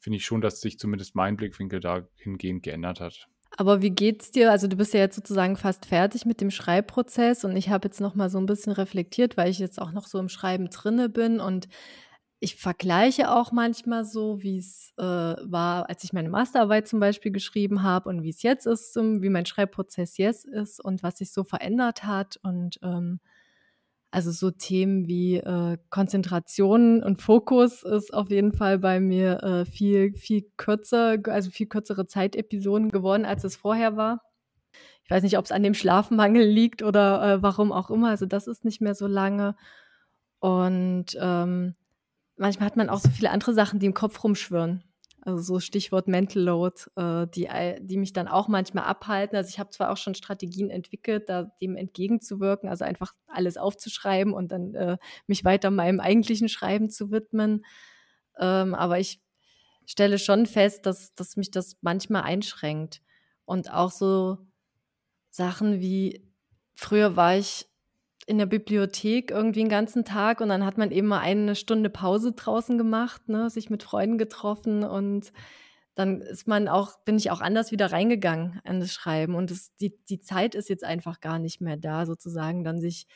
finde 0.00 0.16
ich 0.16 0.24
schon, 0.24 0.40
dass 0.40 0.60
sich 0.60 0.78
zumindest 0.78 1.14
mein 1.14 1.36
Blickwinkel 1.36 1.80
dahingehend 1.80 2.62
geändert 2.62 3.00
hat. 3.00 3.28
Aber 3.56 3.82
wie 3.82 3.90
geht's 3.90 4.30
dir? 4.30 4.50
Also 4.50 4.68
du 4.68 4.76
bist 4.76 4.94
ja 4.94 5.00
jetzt 5.00 5.16
sozusagen 5.16 5.56
fast 5.56 5.84
fertig 5.86 6.24
mit 6.24 6.40
dem 6.40 6.50
Schreibprozess 6.50 7.44
und 7.44 7.56
ich 7.56 7.68
habe 7.68 7.88
jetzt 7.88 8.00
noch 8.00 8.14
mal 8.14 8.30
so 8.30 8.38
ein 8.38 8.46
bisschen 8.46 8.72
reflektiert, 8.72 9.36
weil 9.36 9.50
ich 9.50 9.58
jetzt 9.58 9.80
auch 9.80 9.92
noch 9.92 10.06
so 10.06 10.18
im 10.18 10.28
Schreiben 10.28 10.70
drinne 10.70 11.08
bin 11.08 11.40
und 11.40 11.68
ich 12.38 12.56
vergleiche 12.56 13.30
auch 13.30 13.52
manchmal 13.52 14.04
so, 14.04 14.42
wie 14.42 14.56
es 14.56 14.94
äh, 14.96 15.02
war, 15.02 15.90
als 15.90 16.04
ich 16.04 16.14
meine 16.14 16.30
Masterarbeit 16.30 16.88
zum 16.88 16.98
Beispiel 16.98 17.32
geschrieben 17.32 17.82
habe 17.82 18.08
und 18.08 18.22
wie 18.22 18.30
es 18.30 18.42
jetzt 18.42 18.66
ist, 18.66 18.96
wie 18.96 19.28
mein 19.28 19.44
Schreibprozess 19.44 20.16
jetzt 20.16 20.46
ist 20.46 20.82
und 20.82 21.02
was 21.02 21.18
sich 21.18 21.32
so 21.32 21.44
verändert 21.44 22.04
hat 22.04 22.38
und 22.42 22.78
ähm, 22.82 23.20
also 24.10 24.32
so 24.32 24.50
Themen 24.50 25.06
wie 25.06 25.36
äh, 25.36 25.78
Konzentration 25.88 27.02
und 27.02 27.22
Fokus 27.22 27.82
ist 27.84 28.12
auf 28.12 28.30
jeden 28.30 28.52
Fall 28.52 28.78
bei 28.78 28.98
mir 28.98 29.42
äh, 29.42 29.64
viel, 29.64 30.14
viel 30.14 30.50
kürzer, 30.56 31.18
also 31.26 31.50
viel 31.50 31.68
kürzere 31.68 32.06
Zeitepisoden 32.06 32.90
geworden, 32.90 33.24
als 33.24 33.44
es 33.44 33.56
vorher 33.56 33.96
war. 33.96 34.20
Ich 35.04 35.10
weiß 35.10 35.22
nicht, 35.22 35.38
ob 35.38 35.44
es 35.44 35.52
an 35.52 35.62
dem 35.62 35.74
Schlafmangel 35.74 36.44
liegt 36.44 36.82
oder 36.82 37.22
äh, 37.22 37.42
warum 37.42 37.72
auch 37.72 37.90
immer. 37.90 38.10
Also 38.10 38.26
das 38.26 38.46
ist 38.46 38.64
nicht 38.64 38.80
mehr 38.80 38.94
so 38.94 39.06
lange. 39.06 39.56
Und 40.40 41.06
ähm, 41.20 41.74
manchmal 42.36 42.66
hat 42.66 42.76
man 42.76 42.88
auch 42.88 43.00
so 43.00 43.10
viele 43.10 43.30
andere 43.30 43.54
Sachen, 43.54 43.78
die 43.78 43.86
im 43.86 43.94
Kopf 43.94 44.22
rumschwirren. 44.24 44.82
Also 45.22 45.42
so 45.42 45.60
Stichwort 45.60 46.08
Mental 46.08 46.42
Load, 46.42 46.76
äh, 46.96 47.26
die, 47.26 47.48
die 47.80 47.98
mich 47.98 48.12
dann 48.12 48.26
auch 48.26 48.48
manchmal 48.48 48.84
abhalten. 48.84 49.36
Also 49.36 49.50
ich 49.50 49.58
habe 49.58 49.70
zwar 49.70 49.90
auch 49.90 49.98
schon 49.98 50.14
Strategien 50.14 50.70
entwickelt, 50.70 51.28
da 51.28 51.44
dem 51.60 51.76
entgegenzuwirken, 51.76 52.68
also 52.68 52.84
einfach 52.84 53.12
alles 53.26 53.58
aufzuschreiben 53.58 54.32
und 54.32 54.50
dann 54.50 54.74
äh, 54.74 54.96
mich 55.26 55.44
weiter 55.44 55.70
meinem 55.70 56.00
eigentlichen 56.00 56.48
Schreiben 56.48 56.88
zu 56.88 57.10
widmen. 57.10 57.64
Ähm, 58.38 58.74
aber 58.74 58.98
ich 58.98 59.20
stelle 59.84 60.18
schon 60.18 60.46
fest, 60.46 60.86
dass, 60.86 61.14
dass 61.14 61.36
mich 61.36 61.50
das 61.50 61.76
manchmal 61.82 62.22
einschränkt. 62.22 63.02
Und 63.44 63.72
auch 63.72 63.90
so 63.90 64.38
Sachen 65.30 65.80
wie, 65.80 66.26
früher 66.74 67.16
war 67.16 67.36
ich 67.36 67.69
in 68.30 68.38
der 68.38 68.46
Bibliothek 68.46 69.32
irgendwie 69.32 69.58
den 69.58 69.68
ganzen 69.68 70.04
Tag 70.04 70.40
und 70.40 70.48
dann 70.48 70.64
hat 70.64 70.78
man 70.78 70.92
eben 70.92 71.08
mal 71.08 71.18
eine 71.18 71.56
Stunde 71.56 71.90
Pause 71.90 72.32
draußen 72.32 72.78
gemacht, 72.78 73.28
ne, 73.28 73.50
sich 73.50 73.70
mit 73.70 73.82
Freunden 73.82 74.18
getroffen 74.18 74.84
und 74.84 75.32
dann 75.96 76.20
ist 76.20 76.46
man 76.46 76.68
auch, 76.68 76.96
bin 77.04 77.16
ich 77.16 77.32
auch 77.32 77.40
anders 77.40 77.72
wieder 77.72 77.90
reingegangen 77.90 78.60
an 78.64 78.78
das 78.78 78.92
Schreiben 78.94 79.34
und 79.34 79.50
das, 79.50 79.74
die, 79.74 79.98
die 80.08 80.20
Zeit 80.20 80.54
ist 80.54 80.68
jetzt 80.68 80.84
einfach 80.84 81.20
gar 81.20 81.40
nicht 81.40 81.60
mehr 81.60 81.76
da, 81.76 82.06
sozusagen, 82.06 82.62
dann 82.62 82.80
sich 82.80 83.08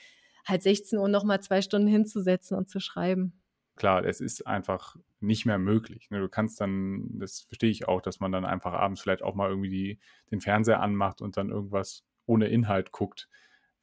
halt 0.44 0.64
16 0.64 0.98
Uhr 0.98 1.09
nochmal 1.09 1.40
zwei 1.40 1.62
Stunden 1.62 1.87
hinzusetzen 1.87 2.59
und 2.59 2.68
zu 2.68 2.81
schreiben. 2.81 3.40
Klar, 3.77 4.05
es 4.05 4.20
ist 4.20 4.48
einfach 4.48 4.96
nicht 5.20 5.46
mehr 5.46 5.59
möglich. 5.59 6.11
Ne? 6.11 6.18
Du 6.18 6.29
kannst 6.29 6.61
dann, 6.61 7.09
das 7.20 7.42
verstehe 7.42 7.70
ich 7.70 7.87
auch, 7.87 8.00
dass 8.00 8.18
man 8.18 8.33
dann 8.33 8.44
einfach 8.44 8.72
abends 8.72 9.00
vielleicht 9.00 9.22
auch 9.22 9.37
mal 9.37 9.48
irgendwie 9.48 9.70
die, 9.70 10.00
den 10.33 10.40
Fernseher 10.40 10.83
anmacht 10.83 11.22
und 11.22 11.37
dann 11.37 11.50
irgendwas 11.50 12.05
ohne 12.27 12.48
Inhalt 12.48 12.90
guckt, 12.90 13.29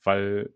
weil 0.04 0.54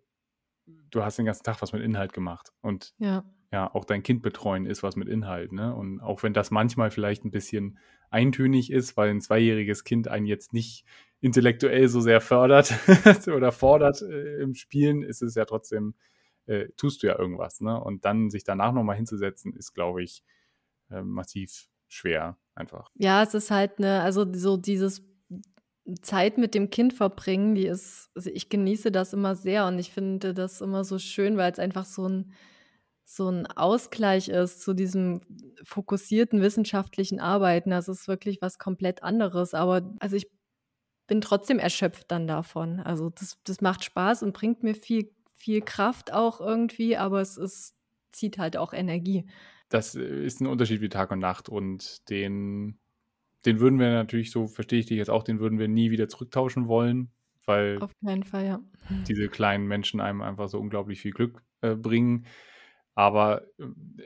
du 0.65 1.04
hast 1.04 1.17
den 1.17 1.25
ganzen 1.25 1.43
Tag 1.43 1.62
was 1.62 1.73
mit 1.73 1.82
Inhalt 1.82 2.13
gemacht. 2.13 2.54
Und 2.62 2.93
ja, 2.97 3.23
ja 3.51 3.73
auch 3.73 3.86
dein 3.86 4.04
Kind 4.04 4.21
betreuen 4.21 4.65
ist 4.65 4.84
was 4.84 4.95
mit 4.95 5.08
Inhalt. 5.08 5.51
Ne? 5.51 5.73
Und 5.73 5.99
auch 6.01 6.23
wenn 6.23 6.34
das 6.34 6.51
manchmal 6.51 6.91
vielleicht 6.91 7.25
ein 7.25 7.32
bisschen 7.32 7.78
eintönig 8.10 8.71
ist, 8.71 8.97
weil 8.97 9.10
ein 9.10 9.21
zweijähriges 9.21 9.84
Kind 9.84 10.08
einen 10.08 10.25
jetzt 10.25 10.54
nicht 10.54 10.86
intellektuell 11.21 11.88
so 11.88 12.01
sehr 12.01 12.21
fördert 12.21 12.73
oder 13.28 13.51
fordert 13.51 14.01
äh, 14.01 14.41
im 14.41 14.54
Spielen, 14.56 15.01
ist 15.01 15.21
es 15.21 15.36
ja 15.36 15.45
trotzdem, 15.45 15.95
äh, 16.45 16.67
tust 16.78 17.01
du 17.01 17.08
ja 17.08 17.17
irgendwas. 17.17 17.62
Ne? 17.62 17.80
Und 17.80 18.06
dann 18.06 18.30
sich 18.30 18.43
danach 18.43 18.73
nochmal 18.73 18.95
hinzusetzen, 18.95 19.54
ist, 19.54 19.73
glaube 19.73 20.04
ich, 20.04 20.23
äh, 20.89 21.01
massiv 21.01 21.67
schwer 21.88 22.38
einfach. 22.54 22.89
Ja, 22.95 23.23
es 23.23 23.34
ist 23.34 23.51
halt 23.51 23.80
eine, 23.80 24.01
also 24.01 24.32
so 24.34 24.58
dieses 24.58 25.04
Zeit 26.02 26.38
mit 26.38 26.56
dem 26.56 26.69
Kind 26.69 26.93
verbringen, 26.93 27.56
die 27.56 27.67
ist, 27.67 28.10
also 28.15 28.30
ich 28.32 28.50
genieße 28.50 28.91
das 28.91 29.13
immer 29.13 29.36
sehr 29.36 29.67
und 29.67 29.78
ich 29.78 29.91
finde 29.91 30.34
das 30.34 30.62
immer 30.62 30.84
so 30.84 30.98
schön, 30.98 31.38
weil 31.38 31.52
es 31.52 31.60
einfach 31.60 31.86
so 31.86 32.08
ein, 32.08 32.34
so 33.04 33.30
ein 33.30 33.45
Ausgleich 33.45 34.30
ist 34.30 34.62
zu 34.62 34.74
diesem 34.74 35.21
fokussierten 35.63 36.41
wissenschaftlichen 36.41 37.19
Arbeiten. 37.19 37.69
Das 37.69 37.88
ist 37.88 38.08
wirklich 38.08 38.41
was 38.41 38.58
komplett 38.58 39.04
anderes. 39.04 39.54
Aber 39.54 39.95
also 40.00 40.15
ich 40.15 40.28
bin 41.08 41.21
trotzdem 41.21 41.60
erschöpft 41.60 42.10
dann 42.12 42.26
davon. 42.26 42.80
Also 42.80 43.12
das, 43.12 43.38
das 43.43 43.62
macht 43.62 43.84
Spaß 43.84 44.24
und 44.24 44.34
bringt 44.34 44.63
mir 44.63 44.74
viel, 44.74 45.12
viel 45.38 45.62
Kraft 45.62 46.12
auch 46.12 46.41
irgendwie, 46.41 46.98
aber 46.98 47.21
es 47.21 47.38
ist, 47.38 47.76
zieht 48.12 48.39
halt 48.39 48.58
auch 48.58 48.74
Energie. 48.74 49.28
das 49.69 49.93
ist 49.95 50.41
ein 50.41 50.48
Unterschied 50.48 50.82
wie 50.82 50.89
Tag 50.89 51.12
und 51.12 51.19
Nacht 51.19 51.48
und 51.48 52.10
den, 52.10 52.80
den 53.45 53.60
würden 53.60 53.79
wir 53.79 53.91
natürlich, 53.91 54.31
so 54.31 54.47
verstehe 54.47 54.79
ich 54.79 54.88
dich 54.88 54.97
jetzt 54.97 55.10
auch, 55.10 55.23
den 55.23 55.39
würden 55.39 55.60
wir 55.60 55.67
nie 55.67 55.91
wieder 55.91 56.08
zurücktauschen 56.10 56.67
wollen, 56.67 57.12
weil 57.45 57.79
Auf 57.79 57.91
keinen 58.03 58.23
Fall, 58.23 58.45
ja. 58.45 58.60
diese 59.08 59.29
kleinen 59.29 59.67
Menschen 59.67 59.99
einem 59.99 60.21
einfach 60.21 60.49
so 60.49 60.60
unglaublich 60.60 60.99
viel 60.99 61.12
Glück 61.12 61.43
äh, 61.62 61.75
bringen. 61.75 62.25
Aber 62.95 63.43
äh, 63.60 63.65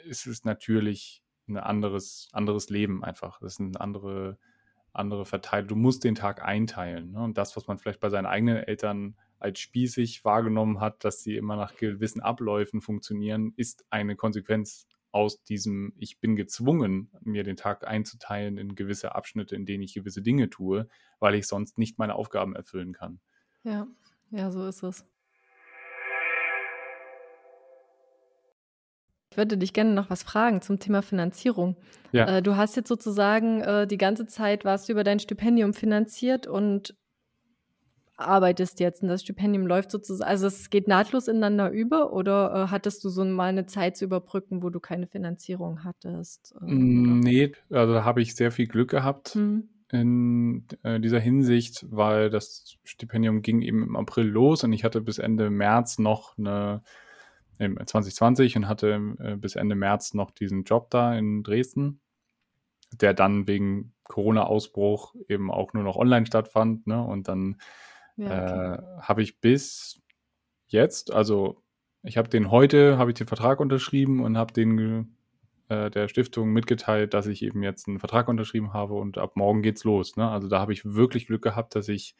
es 0.10 0.25
ist 0.25 0.45
natürlich 0.45 1.23
ein 1.47 1.58
anderes, 1.58 2.30
anderes 2.32 2.69
Leben 2.69 3.04
einfach. 3.04 3.39
Das 3.39 3.54
ist 3.54 3.60
eine 3.60 3.80
andere, 3.80 4.38
andere 4.93 5.25
Verteilung. 5.25 5.67
Du 5.69 5.75
musst 5.75 6.04
den 6.04 6.15
Tag 6.15 6.43
einteilen. 6.43 7.12
Ne? 7.12 7.21
Und 7.21 7.38
das, 7.38 7.56
was 7.56 7.67
man 7.67 7.78
vielleicht 7.78 7.99
bei 7.99 8.10
seinen 8.10 8.25
eigenen 8.25 8.58
Eltern 8.58 9.15
als 9.39 9.60
spießig 9.60 10.25
wahrgenommen 10.25 10.82
hat, 10.82 11.04
dass 11.06 11.23
sie 11.23 11.38
immer 11.38 11.56
nach 11.56 11.75
gewissen 11.75 12.21
Abläufen 12.21 12.82
funktionieren, 12.82 13.54
ist 13.56 13.86
eine 13.89 14.15
Konsequenz 14.15 14.88
aus 15.12 15.43
diesem, 15.43 15.93
ich 15.98 16.19
bin 16.19 16.36
gezwungen, 16.36 17.12
mir 17.22 17.43
den 17.43 17.58
Tag 17.58 17.88
einzuteilen 17.88 18.58
in 18.58 18.76
gewisse 18.76 19.15
Abschnitte, 19.15 19.56
in 19.56 19.65
denen 19.65 19.84
ich 19.84 19.93
gewisse 19.93 20.22
Dinge 20.22 20.50
tue, 20.50 20.88
weil 21.19 21.36
ich 21.36 21.48
sonst 21.48 21.78
nicht 21.78 21.98
meine 21.98 22.15
Aufgaben 22.15 22.56
erfüllen 22.56 22.93
kann. 22.93 23.19
Ja, 23.63 23.88
ja, 24.32 24.52
so 24.52 24.65
ist 24.67 24.84
es. 24.84 25.06
Ich 29.32 29.38
würde 29.38 29.58
dich 29.58 29.74
gerne 29.74 29.93
noch 29.93 30.10
was 30.10 30.24
fragen 30.24 30.62
zum 30.62 30.80
Thema 30.80 31.02
Finanzierung. 31.02 31.78
Ja. 32.12 32.38
Äh, 32.38 32.41
du 32.41 32.56
hast 32.56 32.76
jetzt 32.76 32.89
sozusagen 32.89 33.62
äh, 33.62 33.86
die 33.86 33.98
ganze 33.98 34.26
Zeit 34.26 34.65
warst 34.65 34.89
du 34.89 34.93
über 34.93 35.04
dein 35.04 35.19
Stipendium 35.19 35.74
finanziert 35.74 36.48
und 36.48 36.95
arbeitest 38.19 38.79
jetzt 38.79 39.01
und 39.01 39.10
das 39.10 39.21
Stipendium 39.21 39.65
läuft 39.65 39.91
sozusagen, 39.91 40.29
also 40.29 40.47
es 40.47 40.69
geht 40.69 40.88
nahtlos 40.88 41.27
ineinander 41.27 41.71
über 41.71 42.13
oder 42.13 42.53
äh, 42.53 42.67
hattest 42.71 43.03
du 43.03 43.10
so 43.10 43.23
mal 43.25 43.49
eine 43.49 43.65
Zeit 43.65 43.97
zu 43.97 44.05
überbrücken, 44.05 44.63
wo 44.63 44.69
du 44.69 44.79
keine 44.79 45.08
Finanzierung 45.08 45.84
hattest? 45.84 46.55
Äh, 46.62 46.65
nee, 46.65 47.51
also 47.69 47.93
da 47.93 48.03
habe 48.03 48.21
ich 48.21 48.36
sehr 48.36 48.51
viel 48.51 48.67
Glück 48.67 48.89
gehabt 48.89 49.29
hm. 49.29 49.69
in 49.91 50.67
äh, 50.84 50.99
dieser 50.99 51.19
Hinsicht, 51.19 51.86
weil 51.89 52.29
das 52.29 52.77
Stipendium 52.84 53.41
ging 53.41 53.62
eben 53.62 53.84
im 53.84 53.95
April 53.95 54.27
los 54.27 54.63
und 54.63 54.73
ich 54.73 54.84
hatte 54.84 55.01
bis 55.01 55.17
Ende 55.17 55.49
März 55.49 55.99
noch 55.99 56.38
eine 56.38 56.82
2020 57.60 58.55
und 58.55 58.67
hatte 58.67 59.15
äh, 59.19 59.36
bis 59.36 59.55
Ende 59.55 59.75
März 59.75 60.13
noch 60.13 60.32
diesen 60.32 60.63
Job 60.63 60.89
da 60.89 61.13
in 61.13 61.43
Dresden, 61.43 61.99
der 62.93 63.13
dann 63.13 63.47
wegen 63.47 63.93
Corona-Ausbruch 64.05 65.13
eben 65.27 65.51
auch 65.51 65.73
nur 65.73 65.84
noch 65.84 65.97
online 65.97 66.25
stattfand. 66.25 66.88
Ne? 66.88 67.03
Und 67.03 67.27
dann 67.27 67.58
ja, 68.19 68.75
okay. 68.75 68.82
äh, 68.82 69.01
habe 69.01 69.21
ich 69.21 69.39
bis 69.39 70.01
jetzt, 70.67 71.12
also 71.12 71.62
ich 72.03 72.17
habe 72.17 72.29
den 72.29 72.51
heute, 72.51 72.97
habe 72.97 73.12
ich 73.12 73.17
den 73.17 73.27
Vertrag 73.27 73.60
unterschrieben 73.60 74.23
und 74.23 74.38
habe 74.38 74.53
den 74.53 75.15
äh, 75.69 75.89
der 75.89 76.08
Stiftung 76.08 76.51
mitgeteilt, 76.51 77.13
dass 77.13 77.27
ich 77.27 77.43
eben 77.43 77.63
jetzt 77.63 77.88
einen 77.88 77.99
Vertrag 77.99 78.27
unterschrieben 78.27 78.73
habe 78.73 78.95
und 78.95 79.17
ab 79.17 79.36
morgen 79.36 79.62
geht's 79.62 79.84
los. 79.84 80.17
Ne? 80.17 80.29
Also 80.29 80.47
da 80.47 80.60
habe 80.60 80.73
ich 80.73 80.84
wirklich 80.84 81.27
Glück 81.27 81.43
gehabt, 81.43 81.75
dass 81.75 81.88
ich 81.88 82.15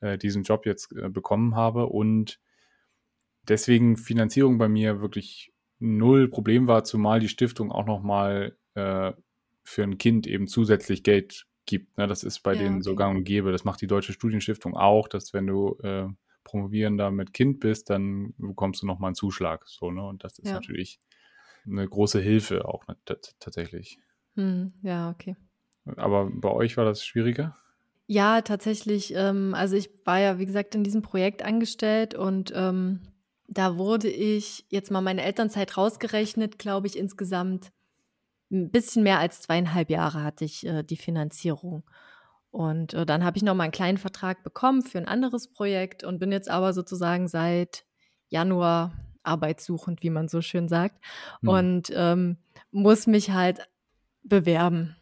äh, 0.00 0.18
diesen 0.18 0.42
Job 0.42 0.66
jetzt 0.66 0.92
äh, 0.96 1.08
bekommen 1.08 1.54
habe 1.54 1.86
und 1.86 2.40
deswegen 3.46 3.96
Finanzierung 3.96 4.58
bei 4.58 4.68
mir 4.68 5.00
wirklich 5.00 5.52
null 5.78 6.28
Problem 6.28 6.66
war, 6.66 6.84
zumal 6.84 7.20
die 7.20 7.28
Stiftung 7.28 7.70
auch 7.70 7.86
nochmal 7.86 8.56
äh, 8.74 9.12
für 9.62 9.82
ein 9.82 9.98
Kind 9.98 10.26
eben 10.26 10.48
zusätzlich 10.48 11.02
Geld 11.02 11.46
gibt. 11.68 11.96
Ne? 11.96 12.08
Das 12.08 12.24
ist 12.24 12.40
bei 12.40 12.54
ja, 12.54 12.62
denen 12.62 12.76
okay. 12.76 12.82
so 12.84 12.96
gang 12.96 13.16
und 13.16 13.24
gäbe. 13.24 13.52
Das 13.52 13.64
macht 13.64 13.80
die 13.80 13.86
Deutsche 13.86 14.12
Studienstiftung 14.12 14.76
auch, 14.76 15.06
dass 15.06 15.32
wenn 15.32 15.46
du 15.46 15.78
äh, 15.82 16.08
Promovierender 16.42 17.10
mit 17.10 17.32
Kind 17.32 17.60
bist, 17.60 17.90
dann 17.90 18.34
bekommst 18.38 18.82
du 18.82 18.86
nochmal 18.86 19.08
einen 19.08 19.14
Zuschlag. 19.14 19.68
So, 19.68 19.90
ne? 19.90 20.02
Und 20.02 20.24
das 20.24 20.38
ist 20.38 20.48
ja. 20.48 20.54
natürlich 20.54 20.98
eine 21.66 21.86
große 21.86 22.20
Hilfe 22.20 22.66
auch 22.66 22.86
ne, 22.88 22.96
tatsächlich. 23.38 23.98
Hm, 24.34 24.72
ja, 24.82 25.10
okay. 25.10 25.36
Aber 25.96 26.30
bei 26.30 26.50
euch 26.50 26.76
war 26.76 26.84
das 26.84 27.04
schwieriger? 27.04 27.56
Ja, 28.06 28.40
tatsächlich. 28.40 29.14
Ähm, 29.14 29.54
also 29.54 29.76
ich 29.76 29.90
war 30.04 30.18
ja, 30.18 30.38
wie 30.38 30.46
gesagt, 30.46 30.74
in 30.74 30.84
diesem 30.84 31.02
Projekt 31.02 31.44
angestellt 31.44 32.14
und 32.14 32.52
ähm, 32.54 33.00
da 33.48 33.78
wurde 33.78 34.08
ich 34.08 34.64
jetzt 34.68 34.90
mal 34.90 35.00
meine 35.00 35.22
Elternzeit 35.22 35.76
rausgerechnet, 35.76 36.58
glaube 36.58 36.86
ich, 36.86 36.98
insgesamt 36.98 37.72
ein 38.50 38.70
bisschen 38.70 39.02
mehr 39.02 39.18
als 39.18 39.40
zweieinhalb 39.40 39.90
Jahre 39.90 40.22
hatte 40.22 40.44
ich 40.44 40.66
äh, 40.66 40.82
die 40.82 40.96
Finanzierung. 40.96 41.84
Und 42.50 42.94
äh, 42.94 43.04
dann 43.04 43.24
habe 43.24 43.36
ich 43.36 43.42
noch 43.42 43.54
mal 43.54 43.64
einen 43.64 43.72
kleinen 43.72 43.98
Vertrag 43.98 44.42
bekommen 44.42 44.82
für 44.82 44.98
ein 44.98 45.08
anderes 45.08 45.52
Projekt 45.52 46.02
und 46.02 46.18
bin 46.18 46.32
jetzt 46.32 46.48
aber 46.48 46.72
sozusagen 46.72 47.28
seit 47.28 47.84
Januar 48.28 48.92
arbeitssuchend, 49.22 50.02
wie 50.02 50.10
man 50.10 50.28
so 50.28 50.40
schön 50.40 50.68
sagt, 50.68 51.04
mhm. 51.42 51.48
und 51.48 51.92
ähm, 51.94 52.38
muss 52.70 53.06
mich 53.06 53.30
halt 53.30 53.68
bewerben. 54.22 54.96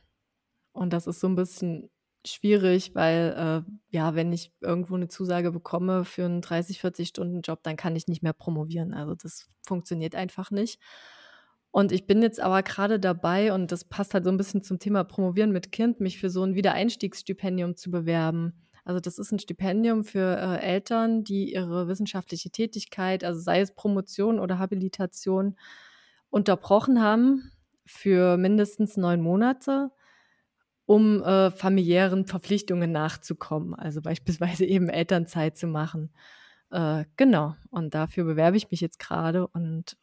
Und 0.72 0.92
das 0.92 1.06
ist 1.06 1.20
so 1.20 1.28
ein 1.28 1.36
bisschen 1.36 1.90
schwierig, 2.26 2.94
weil 2.94 3.64
äh, 3.66 3.96
ja, 3.96 4.14
wenn 4.14 4.32
ich 4.32 4.52
irgendwo 4.60 4.96
eine 4.96 5.08
Zusage 5.08 5.52
bekomme 5.52 6.04
für 6.04 6.24
einen 6.24 6.40
30, 6.40 6.80
40 6.80 7.08
Stunden 7.08 7.40
Job, 7.42 7.60
dann 7.62 7.76
kann 7.76 7.96
ich 7.96 8.08
nicht 8.08 8.22
mehr 8.22 8.32
promovieren. 8.32 8.92
Also 8.92 9.14
das 9.14 9.46
funktioniert 9.66 10.14
einfach 10.14 10.50
nicht. 10.50 10.80
Und 11.76 11.92
ich 11.92 12.06
bin 12.06 12.22
jetzt 12.22 12.40
aber 12.40 12.62
gerade 12.62 12.98
dabei, 12.98 13.52
und 13.52 13.70
das 13.70 13.84
passt 13.84 14.14
halt 14.14 14.24
so 14.24 14.30
ein 14.30 14.38
bisschen 14.38 14.62
zum 14.62 14.78
Thema 14.78 15.04
Promovieren 15.04 15.52
mit 15.52 15.72
Kind, 15.72 16.00
mich 16.00 16.18
für 16.18 16.30
so 16.30 16.42
ein 16.42 16.54
Wiedereinstiegsstipendium 16.54 17.76
zu 17.76 17.90
bewerben. 17.90 18.54
Also 18.86 18.98
das 18.98 19.18
ist 19.18 19.30
ein 19.30 19.38
Stipendium 19.38 20.02
für 20.02 20.38
äh, 20.38 20.58
Eltern, 20.58 21.22
die 21.22 21.52
ihre 21.52 21.86
wissenschaftliche 21.86 22.48
Tätigkeit, 22.48 23.24
also 23.24 23.38
sei 23.40 23.60
es 23.60 23.74
Promotion 23.74 24.38
oder 24.40 24.58
Habilitation, 24.58 25.54
unterbrochen 26.30 27.02
haben 27.02 27.52
für 27.84 28.38
mindestens 28.38 28.96
neun 28.96 29.20
Monate 29.20 29.90
um 30.86 31.22
äh, 31.22 31.50
familiären 31.50 32.24
Verpflichtungen 32.24 32.90
nachzukommen, 32.90 33.74
also 33.74 34.00
beispielsweise 34.00 34.64
eben 34.64 34.88
Elternzeit 34.88 35.58
zu 35.58 35.66
machen. 35.66 36.10
Äh, 36.70 37.04
genau, 37.18 37.54
und 37.68 37.92
dafür 37.92 38.24
bewerbe 38.24 38.56
ich 38.56 38.70
mich 38.70 38.80
jetzt 38.80 38.98
gerade 38.98 39.46
und 39.46 39.98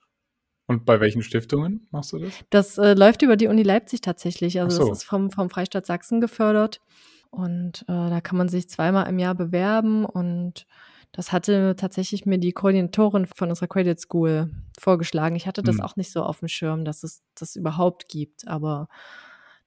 und 0.66 0.86
bei 0.86 1.00
welchen 1.00 1.22
Stiftungen 1.22 1.88
machst 1.92 2.14
du 2.14 2.20
das? 2.20 2.34
Das 2.50 2.78
äh, 2.78 2.94
läuft 2.94 3.22
über 3.22 3.36
die 3.36 3.48
Uni 3.48 3.64
Leipzig 3.64 4.02
tatsächlich. 4.02 4.62
Also 4.62 4.84
so. 4.84 4.90
das 4.90 5.00
ist 5.00 5.04
vom, 5.04 5.30
vom 5.30 5.50
Freistaat 5.50 5.86
Sachsen 5.86 6.22
gefördert. 6.22 6.80
Und 7.32 7.82
äh, 7.84 8.10
da 8.10 8.22
kann 8.22 8.38
man 8.38 8.48
sich 8.48 8.70
zweimal 8.70 9.08
im 9.08 9.20
Jahr 9.20 9.36
bewerben. 9.36 10.06
Und 10.06 10.66
das 11.12 11.34
hatte 11.34 11.76
tatsächlich 11.76 12.26
mir 12.26 12.38
die 12.38 12.54
Koordinatorin 12.54 13.26
von 13.26 13.50
unserer 13.50 13.68
Credit 13.68 14.00
School 14.00 14.52
vorgeschlagen. 14.80 15.36
Ich 15.36 15.48
hatte 15.48 15.64
das 15.64 15.78
hm. 15.78 15.84
auch 15.84 15.96
nicht 15.98 16.12
so 16.12 16.24
auf 16.24 16.40
dem 16.40 16.48
Schirm, 16.48 16.86
dass 16.86 17.04
es 17.04 17.24
das 17.36 17.58
überhaupt 17.58 18.08
gibt. 18.08 18.48
Aber 18.48 18.88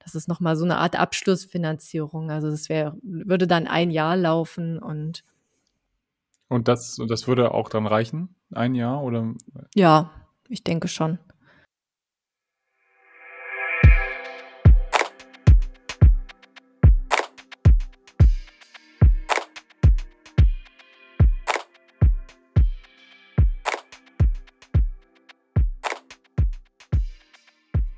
das 0.03 0.15
ist 0.15 0.29
nochmal 0.29 0.57
so 0.57 0.65
eine 0.65 0.79
Art 0.79 0.99
Abschlussfinanzierung. 0.99 2.31
Also 2.31 2.51
das 2.51 2.71
wäre, 2.71 2.97
würde 3.03 3.47
dann 3.47 3.67
ein 3.67 3.91
Jahr 3.91 4.17
laufen 4.17 4.79
und 4.79 5.25
und 6.49 6.69
das, 6.69 6.97
das 7.09 7.27
würde 7.27 7.51
auch 7.51 7.69
dann 7.69 7.89
reichen? 7.89 8.37
Ein 8.53 8.77
Jahr 8.77 9.03
oder? 9.03 9.35
Ja, 9.75 10.13
ich 10.49 10.65
denke 10.65 10.89
schon. 10.89 11.19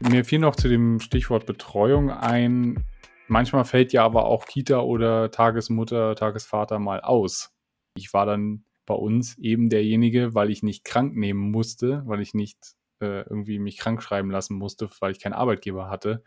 Mir 0.01 0.25
fiel 0.25 0.39
noch 0.39 0.57
zu 0.57 0.69
dem 0.69 1.01
Stichwort 1.01 1.45
Betreuung 1.45 2.11
ein. 2.11 2.85
Manchmal 3.27 3.65
fällt 3.65 3.93
ja 3.93 4.05
aber 4.05 4.25
auch 4.25 4.47
Kita 4.47 4.81
oder 4.81 5.31
Tagesmutter, 5.31 6.15
Tagesvater 6.15 6.79
mal 6.79 7.03
aus. 7.03 7.55
Ich 7.95 8.15
war 8.15 8.25
dann 8.25 8.65
bei 8.89 8.95
uns 8.95 9.37
eben 9.39 9.69
derjenige, 9.69 10.35
weil 10.35 10.51
ich 10.51 10.63
nicht 10.63 10.83
krank 10.83 11.15
nehmen 11.15 11.51
musste, 11.51 12.03
weil 12.07 12.23
ich 12.23 12.33
nicht 12.33 12.57
äh, 13.01 13.21
irgendwie 13.29 13.59
mich 13.59 13.77
krank 13.77 14.03
schreiben 14.03 14.31
lassen 14.31 14.57
musste, 14.57 14.89
weil 15.01 15.13
ich 15.13 15.21
keinen 15.21 15.35
Arbeitgeber 15.35 15.91
hatte, 15.91 16.25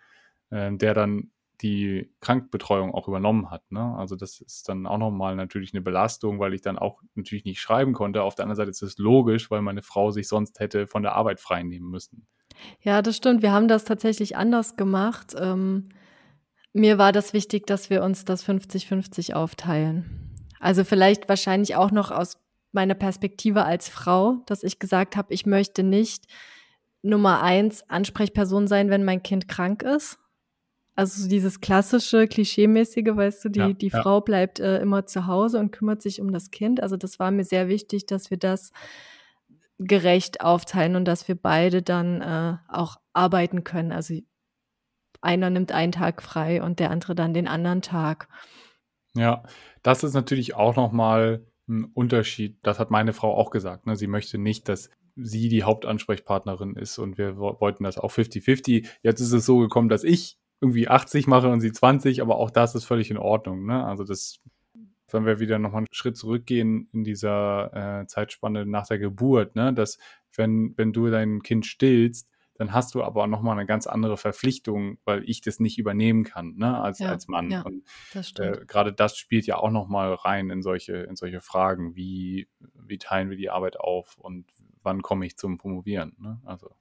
äh, 0.52 0.72
der 0.72 0.94
dann 0.94 1.32
die 1.62 2.12
Krankbetreuung 2.22 2.94
auch 2.94 3.08
übernommen 3.08 3.50
hat. 3.50 3.72
Ne? 3.72 3.96
Also 3.98 4.16
das 4.16 4.42
ist 4.42 4.70
dann 4.70 4.86
auch 4.86 5.00
nochmal 5.00 5.36
natürlich 5.36 5.74
eine 5.74 5.82
Belastung, 5.82 6.40
weil 6.40 6.54
ich 6.54 6.62
dann 6.62 6.78
auch 6.78 7.02
natürlich 7.16 7.46
nicht 7.46 7.60
schreiben 7.60 7.94
konnte. 7.94 8.22
Auf 8.22 8.36
der 8.36 8.44
anderen 8.44 8.58
Seite 8.58 8.70
ist 8.70 8.84
es 8.84 8.98
logisch, 9.00 9.50
weil 9.50 9.62
meine 9.62 9.82
Frau 9.82 10.12
sich 10.12 10.28
sonst 10.28 10.60
hätte 10.60 10.88
von 10.88 11.02
der 11.02 11.14
Arbeit 11.14 11.40
frei 11.40 11.64
nehmen 11.64 11.90
müssen. 11.90 12.28
Ja, 12.82 13.02
das 13.02 13.18
stimmt. 13.18 13.42
Wir 13.42 13.52
haben 13.52 13.68
das 13.68 13.86
tatsächlich 13.86 14.38
anders 14.38 14.76
gemacht. 14.76 15.36
Ähm, 15.36 15.90
mir 16.74 17.00
war 17.00 17.12
das 17.12 17.34
wichtig, 17.34 17.66
dass 17.66 17.90
wir 17.90 18.04
uns 18.04 18.24
das 18.24 18.48
50-50 18.48 19.34
aufteilen. 19.34 20.38
Also 20.60 20.84
vielleicht 20.84 21.28
wahrscheinlich 21.28 21.76
auch 21.76 21.92
noch 21.92 22.12
aus 22.12 22.38
meiner 22.72 22.96
Perspektive 22.96 23.66
als 23.66 23.90
Frau, 23.90 24.44
dass 24.46 24.64
ich 24.64 24.80
gesagt 24.80 25.16
habe, 25.16 25.34
ich 25.34 25.46
möchte 25.46 25.84
nicht 25.84 26.26
Nummer 27.02 27.42
eins 27.42 27.90
Ansprechperson 27.90 28.68
sein, 28.68 28.90
wenn 28.90 29.04
mein 29.04 29.24
Kind 29.24 29.48
krank 29.48 29.84
ist. 29.84 30.20
Also 30.96 31.28
dieses 31.28 31.62
klassische, 31.62 32.28
klischeemäßige, 32.28 33.16
weißt 33.16 33.46
du, 33.46 33.50
die, 33.50 33.60
ja, 33.60 33.74
die 33.74 33.88
ja. 33.88 34.02
Frau 34.02 34.22
bleibt 34.22 34.60
äh, 34.60 34.80
immer 34.80 35.06
zu 35.06 35.26
Hause 35.26 35.58
und 35.60 35.72
kümmert 35.72 36.02
sich 36.02 36.22
um 36.22 36.32
das 36.32 36.52
Kind. 36.52 36.84
Also 36.84 36.98
das 36.98 37.18
war 37.18 37.32
mir 37.32 37.46
sehr 37.46 37.68
wichtig, 37.70 38.06
dass 38.06 38.30
wir 38.30 38.38
das 38.38 38.72
gerecht 39.80 40.42
aufteilen 40.42 40.96
und 40.96 41.06
dass 41.06 41.28
wir 41.28 41.36
beide 41.36 41.82
dann 41.82 42.22
äh, 42.22 42.58
auch 42.68 42.98
arbeiten 43.14 43.64
können. 43.64 43.92
Also 43.92 44.16
einer 45.22 45.50
nimmt 45.50 45.72
einen 45.72 45.92
Tag 45.92 46.22
frei 46.22 46.62
und 46.62 46.80
der 46.80 46.92
andere 46.92 47.16
dann 47.16 47.34
den 47.34 47.48
anderen 47.48 47.82
Tag. 47.82 48.28
Ja, 49.14 49.44
das 49.82 50.04
ist 50.04 50.14
natürlich 50.14 50.56
auch 50.56 50.76
nochmal 50.76 51.46
ein 51.72 51.86
Unterschied. 51.86 52.58
Das 52.62 52.80
hat 52.80 52.92
meine 52.92 53.14
Frau 53.14 53.36
auch 53.36 53.50
gesagt. 53.50 53.88
Ne? 53.88 53.96
Sie 53.96 54.08
möchte 54.08 54.38
nicht, 54.38 54.70
dass 54.70 54.90
sie 55.16 55.50
die 55.50 55.64
Hauptansprechpartnerin 55.64 56.76
ist 56.76 56.98
und 56.98 57.18
wir 57.18 57.38
wollten 57.38 57.84
das 57.84 57.98
auch 57.98 58.12
50-50. 58.12 58.88
Jetzt 59.02 59.20
ist 59.20 59.32
es 59.32 59.46
so 59.46 59.60
gekommen, 59.60 59.90
dass 59.90 60.04
ich 60.04 60.38
irgendwie 60.62 60.88
80 60.88 61.28
mache 61.28 61.50
und 61.50 61.60
sie 61.60 61.72
20, 61.72 62.22
aber 62.22 62.38
auch 62.38 62.52
das 62.52 62.76
ist 62.76 62.86
völlig 62.86 63.10
in 63.10 63.18
Ordnung. 63.18 63.66
Ne? 63.66 63.84
Also 63.84 64.04
das, 64.04 64.40
wenn 65.10 65.26
wir 65.26 65.40
wieder 65.40 65.60
nochmal 65.60 65.80
einen 65.80 65.88
Schritt 65.92 66.18
zurückgehen 66.18 66.88
in 66.94 67.04
dieser 67.04 68.02
äh, 68.02 68.08
Zeitspanne 68.08 68.66
nach 68.66 68.88
der 68.88 69.00
Geburt, 69.00 69.56
ne? 69.56 69.74
dass 69.74 69.98
wenn, 70.36 70.74
wenn 70.78 70.94
du 70.94 71.10
dein 71.10 71.42
Kind 71.42 71.66
stillst, 71.66 72.30
dann 72.56 72.74
hast 72.74 72.94
du 72.94 73.04
aber 73.04 73.28
nochmal 73.28 73.58
eine 73.58 73.66
ganz 73.66 73.88
andere 73.88 74.18
Verpflichtung, 74.18 74.98
weil 75.06 75.28
ich 75.28 75.42
das 75.42 75.60
nicht 75.60 75.78
übernehmen 75.78 76.24
kann, 76.24 76.56
ne, 76.58 76.80
als, 76.80 77.00
ja, 77.00 77.10
als 77.10 77.28
Mann. 77.28 77.50
Ja, 77.50 77.62
und 77.62 77.84
äh, 78.40 78.66
gerade 78.66 78.94
das 78.94 79.18
spielt 79.18 79.46
ja 79.48 79.58
auch 79.58 79.72
nochmal 79.72 80.14
rein 80.14 80.50
in 80.50 80.62
solche, 80.62 80.98
in 80.98 81.16
solche 81.16 81.42
Fragen, 81.42 81.96
wie, 81.96 82.48
wie 82.76 82.98
teilen 82.98 83.30
wir 83.30 83.38
die 83.38 83.50
Arbeit 83.50 83.80
auf 83.80 84.18
und 84.18 84.46
wann 84.84 85.02
komme 85.02 85.26
ich 85.26 85.38
zum 85.38 85.58
Promovieren. 85.58 86.16
Ne? 86.20 86.40
Also. 86.46 86.72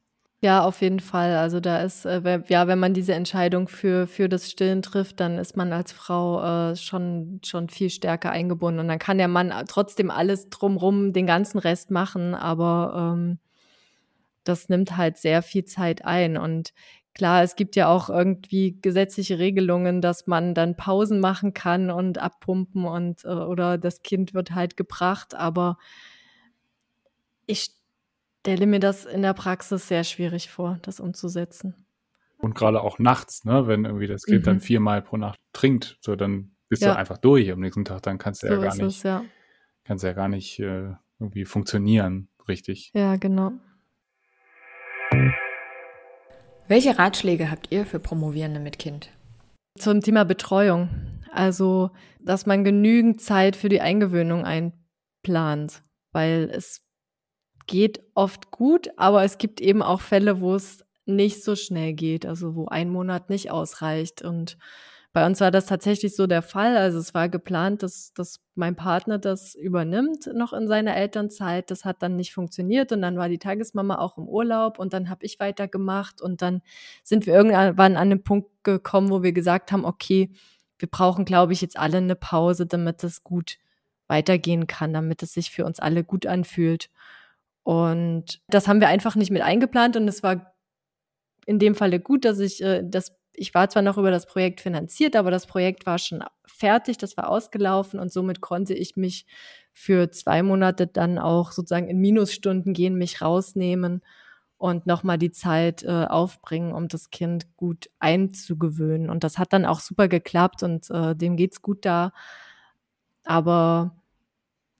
Ja, 0.43 0.65
auf 0.65 0.81
jeden 0.81 1.01
Fall. 1.01 1.37
Also 1.37 1.61
da 1.61 1.83
ist, 1.83 2.07
äh, 2.07 2.43
ja, 2.49 2.67
wenn 2.67 2.79
man 2.79 2.95
diese 2.95 3.13
Entscheidung 3.13 3.69
für, 3.69 4.07
für 4.07 4.29
das 4.29 4.51
Stillen 4.51 4.81
trifft, 4.81 5.21
dann 5.21 5.37
ist 5.39 5.55
man 5.55 5.71
als 5.73 5.93
Frau 5.93 6.71
äh, 6.71 6.77
schon, 6.77 7.41
schon 7.45 7.69
viel 7.69 7.91
stärker 7.91 8.31
eingebunden. 8.31 8.81
Und 8.81 8.89
dann 8.89 8.99
kann 8.99 9.19
der 9.19 9.29
Mann 9.29 9.53
trotzdem 9.69 10.11
alles 10.11 10.49
drumrum, 10.49 11.13
den 11.13 11.27
ganzen 11.27 11.59
Rest 11.59 11.91
machen, 11.91 12.35
aber 12.35 13.15
ähm, 13.15 13.39
das 14.51 14.69
nimmt 14.69 14.97
halt 14.97 15.17
sehr 15.17 15.43
viel 15.43 15.65
Zeit 15.65 16.05
ein. 16.05 16.37
Und 16.37 16.75
klar, 17.15 17.43
es 17.43 17.57
gibt 17.57 17.77
ja 17.77 17.89
auch 17.89 18.11
irgendwie 18.11 18.79
gesetzliche 18.81 19.39
Regelungen, 19.39 20.01
dass 20.01 20.27
man 20.27 20.55
dann 20.55 20.77
Pausen 20.77 21.21
machen 21.21 21.55
kann 21.55 21.91
und 21.91 22.19
abpumpen 22.19 22.85
und 22.85 23.25
äh, 23.25 23.29
oder 23.29 23.79
das 23.79 24.03
Kind 24.03 24.35
wird 24.35 24.55
halt 24.55 24.77
gebracht. 24.77 25.35
Aber 25.35 25.79
ich 27.47 27.71
stelle 28.41 28.67
mir 28.67 28.81
das 28.81 29.07
in 29.07 29.23
der 29.23 29.35
Praxis 29.35 29.89
sehr 29.89 30.05
schwierig 30.05 30.51
vor, 30.51 30.79
das 30.83 31.01
umzusetzen. 31.01 31.87
Und 32.39 32.55
gerade 32.55 32.81
auch 32.81 32.99
nachts, 32.99 33.45
ne, 33.45 33.67
wenn 33.67 33.85
irgendwie 33.85 34.07
das 34.07 34.23
Kind 34.23 34.41
mhm. 34.41 34.45
dann 34.45 34.61
viermal 34.61 35.03
pro 35.03 35.17
Nacht 35.17 35.39
trinkt, 35.53 35.99
so 36.01 36.17
dann 36.17 36.53
bist 36.69 36.83
ja. 36.83 36.93
du 36.93 36.99
einfach 36.99 37.19
durch 37.19 37.53
am 37.53 37.61
nächsten 37.61 37.85
Tag, 37.85 38.03
dann 38.03 38.19
kannst 38.19 38.43
du 38.43 38.49
so 38.49 38.55
ja 38.55 38.61
gar 38.61 38.75
nicht, 38.75 38.97
es, 38.97 39.03
ja. 39.03 39.25
kannst 39.85 40.05
ja 40.05 40.13
gar 40.15 40.29
nicht 40.29 40.59
äh, 40.59 40.95
irgendwie 41.19 41.45
funktionieren, 41.45 42.29
richtig. 42.49 42.93
Ja, 42.95 43.17
genau. 43.17 43.53
Welche 46.71 46.97
Ratschläge 47.01 47.51
habt 47.51 47.73
ihr 47.73 47.85
für 47.85 47.99
Promovierende 47.99 48.61
mit 48.61 48.79
Kind? 48.79 49.11
Zum 49.77 50.03
Thema 50.03 50.25
Betreuung. 50.25 50.89
Also, 51.33 51.91
dass 52.21 52.47
man 52.47 52.63
genügend 52.63 53.21
Zeit 53.21 53.57
für 53.57 53.69
die 53.69 53.81
Eingewöhnung 53.81 54.45
einplant, 54.45 55.83
weil 56.13 56.49
es 56.55 56.87
geht 57.67 58.05
oft 58.15 58.53
gut, 58.53 58.91
aber 58.97 59.25
es 59.25 59.39
gibt 59.39 59.61
eben 59.61 59.83
auch 59.83 60.01
Fälle, 60.01 60.41
wo 60.41 60.55
es 60.55 60.85
nicht 61.07 61.43
so 61.43 61.57
schnell 61.57 61.93
geht, 61.93 62.25
also 62.25 62.55
wo 62.55 62.67
ein 62.69 62.89
Monat 62.89 63.31
nicht 63.31 63.51
ausreicht 63.51 64.23
und 64.23 64.57
bei 65.13 65.27
uns 65.27 65.41
war 65.41 65.51
das 65.51 65.67
tatsächlich 65.67 66.15
so 66.15 66.29
der 66.29 66.43
Fall. 66.43 66.77
Also 66.77 66.99
es 66.99 67.15
war 67.15 67.29
geplant, 67.29 67.83
dass, 67.83 68.13
dass 68.15 68.41
mein 68.55 68.77
Partner 68.77 69.19
das 69.19 69.57
übernimmt 69.57 70.31
noch 70.35 70.53
in 70.53 70.69
seiner 70.69 70.97
Elternzeit. 70.97 71.71
Das 71.71 71.85
hat 71.85 72.03
dann 72.03 72.15
nicht 72.15 72.33
funktioniert 72.33 72.93
und 72.93 73.03
dann 73.03 73.17
war 73.17 73.29
die 73.29 73.39
Tagesmama 73.39 73.99
auch 73.99 74.19
im 74.19 74.29
Urlaub 74.29 74.79
und 74.79 74.93
dann 74.93 75.11
habe 75.11 75.27
ich 75.27 75.41
weitergemacht 75.41 76.23
und 76.23 76.43
dann 76.43 76.63
sind 77.03 77.27
wir 77.27 77.35
irgendwann 77.35 77.97
an 77.97 77.97
einen 77.97 78.23
Punkt 78.23 78.51
gekommen, 78.63 79.11
wo 79.11 79.23
wir 79.25 79.33
gesagt 79.33 79.73
haben, 79.73 79.85
okay, 79.85 80.31
wir 80.79 80.89
brauchen, 80.89 81.25
glaube 81.25 81.53
ich, 81.53 81.61
jetzt 81.61 81.79
alle 81.79 81.99
eine 81.99 82.17
Pause, 82.17 82.67
damit 82.67 83.03
es 83.03 83.25
gut 83.25 83.59
weitergehen 84.07 84.67
kann, 84.69 84.93
damit 84.93 85.23
es 85.23 85.35
sich 85.35 85.51
für 85.51 85.65
uns 85.65 85.81
alle 85.81 86.05
gut 86.05 86.27
anfühlt. 86.27 86.89
Und 87.65 88.41
das 88.49 88.69
haben 88.69 88.81
wir 88.81 88.89
einfach 88.89 89.17
nicht 89.17 89.31
mit 89.31 89.43
eingeplant 89.43 89.97
und 89.97 90.07
es 90.09 90.23
war 90.23 90.55
in 91.47 91.59
dem 91.59 91.75
Falle 91.75 92.01
gut, 92.01 92.25
dass 92.25 92.39
ich 92.39 92.63
äh, 92.63 92.83
das 92.85 93.20
ich 93.33 93.55
war 93.55 93.69
zwar 93.69 93.83
noch 93.83 93.99
über 93.99 94.11
das 94.11 94.27
Projekt 94.27 94.61
finanziert, 94.61 95.17
aber 95.17 95.31
das 95.31 95.47
Projekt 95.47 95.87
war 95.87 95.99
schon 95.99 96.23
fertig, 96.45 96.99
das 96.99 97.17
war 97.17 97.29
ausgelaufen 97.29 98.01
und 98.01 98.13
somit 98.13 98.41
konnte 98.41 98.75
ich 98.75 98.97
mich 98.97 99.27
für 99.73 100.11
zwei 100.11 100.43
Monate 100.43 100.87
dann 100.87 101.19
auch 101.19 101.53
sozusagen 101.53 101.89
in 101.89 101.99
Minusstunden 101.99 102.73
gehen, 102.73 102.97
mich 102.97 103.23
rausnehmen 103.23 104.03
und 104.59 104.87
nochmal 104.87 105.17
die 105.17 105.31
Zeit 105.31 105.83
äh, 105.85 106.05
aufbringen, 106.07 106.73
um 106.73 106.89
das 106.89 107.11
Kind 107.11 107.57
gut 107.57 107.89
einzugewöhnen. 107.99 109.09
Und 109.09 109.25
das 109.25 109.39
hat 109.39 109.55
dann 109.55 109.65
auch 109.65 109.81
super 109.81 110.07
geklappt 110.07 110.63
und 110.63 110.91
äh, 110.91 111.17
dem 111.17 111.37
geht's 111.37 111.63
gut 111.63 111.87
da. 111.87 112.13
Aber 113.25 113.97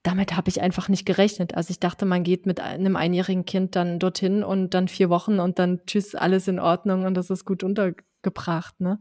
damit 0.03 0.37
habe 0.37 0.51
ich 0.51 0.61
einfach 0.61 0.89
nicht 0.89 1.07
gerechnet. 1.07 1.55
Also 1.55 1.71
ich 1.71 1.81
dachte, 1.81 2.05
man 2.07 2.25
geht 2.25 2.45
mit 2.45 2.61
einem 2.61 2.97
einjährigen 2.97 3.45
Kind 3.47 3.77
dann 3.77 3.99
dorthin 3.99 4.43
und 4.43 4.75
dann 4.75 4.89
vier 4.89 5.09
Wochen 5.09 5.41
und 5.41 5.59
dann 5.59 5.81
tschüss, 5.87 6.15
alles 6.15 6.49
in 6.49 6.59
Ordnung 6.59 7.05
und 7.07 7.15
das 7.15 7.31
ist 7.31 7.45
gut 7.45 7.63
unter 7.65 7.93
gebracht, 8.23 8.81
ne? 8.81 9.01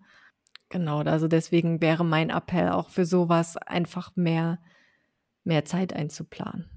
Genau, 0.70 1.00
also 1.00 1.28
deswegen 1.28 1.82
wäre 1.82 2.06
mein 2.06 2.30
Appell 2.30 2.70
auch 2.70 2.90
für 2.90 3.06
sowas 3.06 3.58
einfach 3.58 4.16
mehr, 4.16 4.60
mehr 5.44 5.66
Zeit 5.66 5.94
einzuplanen. 5.94 6.70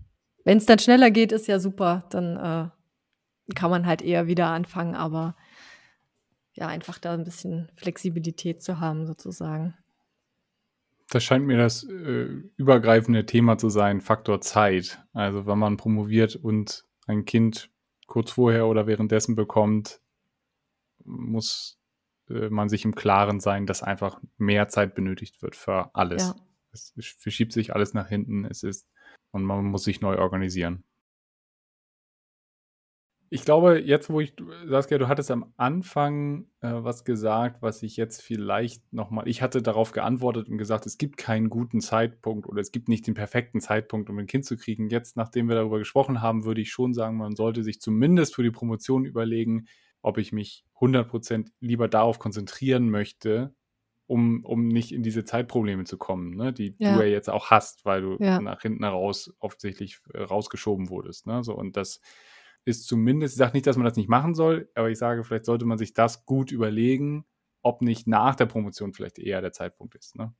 Wenn 0.44 0.58
es 0.58 0.66
dann 0.66 0.78
schneller 0.78 1.10
geht, 1.10 1.30
ist 1.30 1.46
ja 1.46 1.58
super, 1.58 2.04
dann 2.10 2.36
äh, 2.36 3.54
kann 3.54 3.70
man 3.70 3.86
halt 3.86 4.00
eher 4.02 4.26
wieder 4.26 4.48
anfangen, 4.48 4.94
aber 4.94 5.36
ja, 6.54 6.68
einfach 6.68 6.98
da 6.98 7.14
ein 7.14 7.24
bisschen 7.24 7.70
Flexibilität 7.76 8.62
zu 8.62 8.80
haben, 8.80 9.06
sozusagen. 9.06 9.74
Das 11.10 11.22
scheint 11.22 11.46
mir 11.46 11.58
das 11.58 11.84
äh, 11.84 12.28
übergreifende 12.56 13.26
Thema 13.26 13.58
zu 13.58 13.68
sein, 13.68 14.00
Faktor 14.00 14.40
Zeit. 14.40 15.04
Also 15.12 15.46
wenn 15.46 15.58
man 15.58 15.76
promoviert 15.76 16.36
und 16.36 16.86
ein 17.06 17.24
Kind 17.26 17.70
kurz 18.06 18.32
vorher 18.32 18.66
oder 18.66 18.86
währenddessen 18.86 19.34
bekommt, 19.34 20.00
muss 21.04 21.78
man 22.50 22.68
sich 22.68 22.84
im 22.84 22.94
Klaren 22.94 23.40
sein, 23.40 23.66
dass 23.66 23.82
einfach 23.82 24.20
mehr 24.38 24.68
Zeit 24.68 24.94
benötigt 24.94 25.42
wird 25.42 25.56
für 25.56 25.94
alles. 25.94 26.28
Ja. 26.28 26.34
Es 26.72 26.92
verschiebt 27.18 27.52
sich 27.52 27.74
alles 27.74 27.92
nach 27.94 28.08
hinten, 28.08 28.44
es 28.44 28.62
ist 28.62 28.88
und 29.30 29.44
man 29.44 29.64
muss 29.64 29.84
sich 29.84 30.00
neu 30.00 30.18
organisieren. 30.18 30.84
Ich 33.34 33.46
glaube, 33.46 33.80
jetzt, 33.80 34.10
wo 34.10 34.20
ich, 34.20 34.34
Saskia, 34.66 34.98
du 34.98 35.08
hattest 35.08 35.30
am 35.30 35.54
Anfang 35.56 36.48
äh, 36.60 36.70
was 36.70 37.06
gesagt, 37.06 37.62
was 37.62 37.82
ich 37.82 37.96
jetzt 37.96 38.20
vielleicht 38.20 38.92
nochmal, 38.92 39.26
ich 39.26 39.40
hatte 39.40 39.62
darauf 39.62 39.92
geantwortet 39.92 40.50
und 40.50 40.58
gesagt, 40.58 40.84
es 40.84 40.98
gibt 40.98 41.16
keinen 41.16 41.48
guten 41.48 41.80
Zeitpunkt 41.80 42.46
oder 42.46 42.60
es 42.60 42.72
gibt 42.72 42.90
nicht 42.90 43.06
den 43.06 43.14
perfekten 43.14 43.62
Zeitpunkt, 43.62 44.10
um 44.10 44.18
ein 44.18 44.26
Kind 44.26 44.44
zu 44.44 44.58
kriegen. 44.58 44.90
Jetzt, 44.90 45.16
nachdem 45.16 45.48
wir 45.48 45.54
darüber 45.54 45.78
gesprochen 45.78 46.20
haben, 46.20 46.44
würde 46.44 46.60
ich 46.60 46.70
schon 46.70 46.92
sagen, 46.92 47.16
man 47.16 47.34
sollte 47.34 47.62
sich 47.62 47.80
zumindest 47.80 48.34
für 48.34 48.42
die 48.42 48.50
Promotion 48.50 49.06
überlegen, 49.06 49.66
ob 50.02 50.18
ich 50.18 50.32
mich 50.32 50.64
100% 50.80 51.50
lieber 51.60 51.88
darauf 51.88 52.18
konzentrieren 52.18 52.90
möchte, 52.90 53.54
um, 54.06 54.44
um 54.44 54.68
nicht 54.68 54.92
in 54.92 55.02
diese 55.02 55.24
Zeitprobleme 55.24 55.84
zu 55.84 55.96
kommen, 55.96 56.34
ne? 56.36 56.52
die 56.52 56.74
ja. 56.78 56.94
du 56.94 57.00
ja 57.00 57.06
jetzt 57.06 57.30
auch 57.30 57.50
hast, 57.50 57.84
weil 57.84 58.02
du 58.02 58.16
ja. 58.18 58.40
nach 58.40 58.60
hinten 58.60 58.84
heraus 58.84 59.34
offensichtlich 59.38 60.00
äh, 60.12 60.22
rausgeschoben 60.22 60.90
wurdest. 60.90 61.26
Ne? 61.26 61.42
So, 61.44 61.54
und 61.54 61.76
das 61.76 62.00
ist 62.64 62.86
zumindest, 62.86 63.34
ich 63.34 63.38
sage 63.38 63.52
nicht, 63.54 63.66
dass 63.66 63.76
man 63.76 63.86
das 63.86 63.96
nicht 63.96 64.08
machen 64.08 64.34
soll, 64.34 64.70
aber 64.74 64.90
ich 64.90 64.98
sage, 64.98 65.24
vielleicht 65.24 65.46
sollte 65.46 65.64
man 65.64 65.78
sich 65.78 65.94
das 65.94 66.26
gut 66.26 66.52
überlegen, 66.52 67.24
ob 67.62 67.80
nicht 67.80 68.06
nach 68.06 68.34
der 68.34 68.46
Promotion 68.46 68.92
vielleicht 68.92 69.18
eher 69.18 69.40
der 69.40 69.52
Zeitpunkt 69.52 69.94
ist. 69.94 70.16
Ne? 70.16 70.34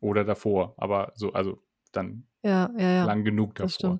Oder 0.00 0.24
davor, 0.24 0.74
aber 0.76 1.12
so, 1.14 1.32
also 1.32 1.62
dann 1.92 2.26
ja, 2.42 2.66
lang 3.04 3.24
genug 3.24 3.54
davor. 3.54 3.98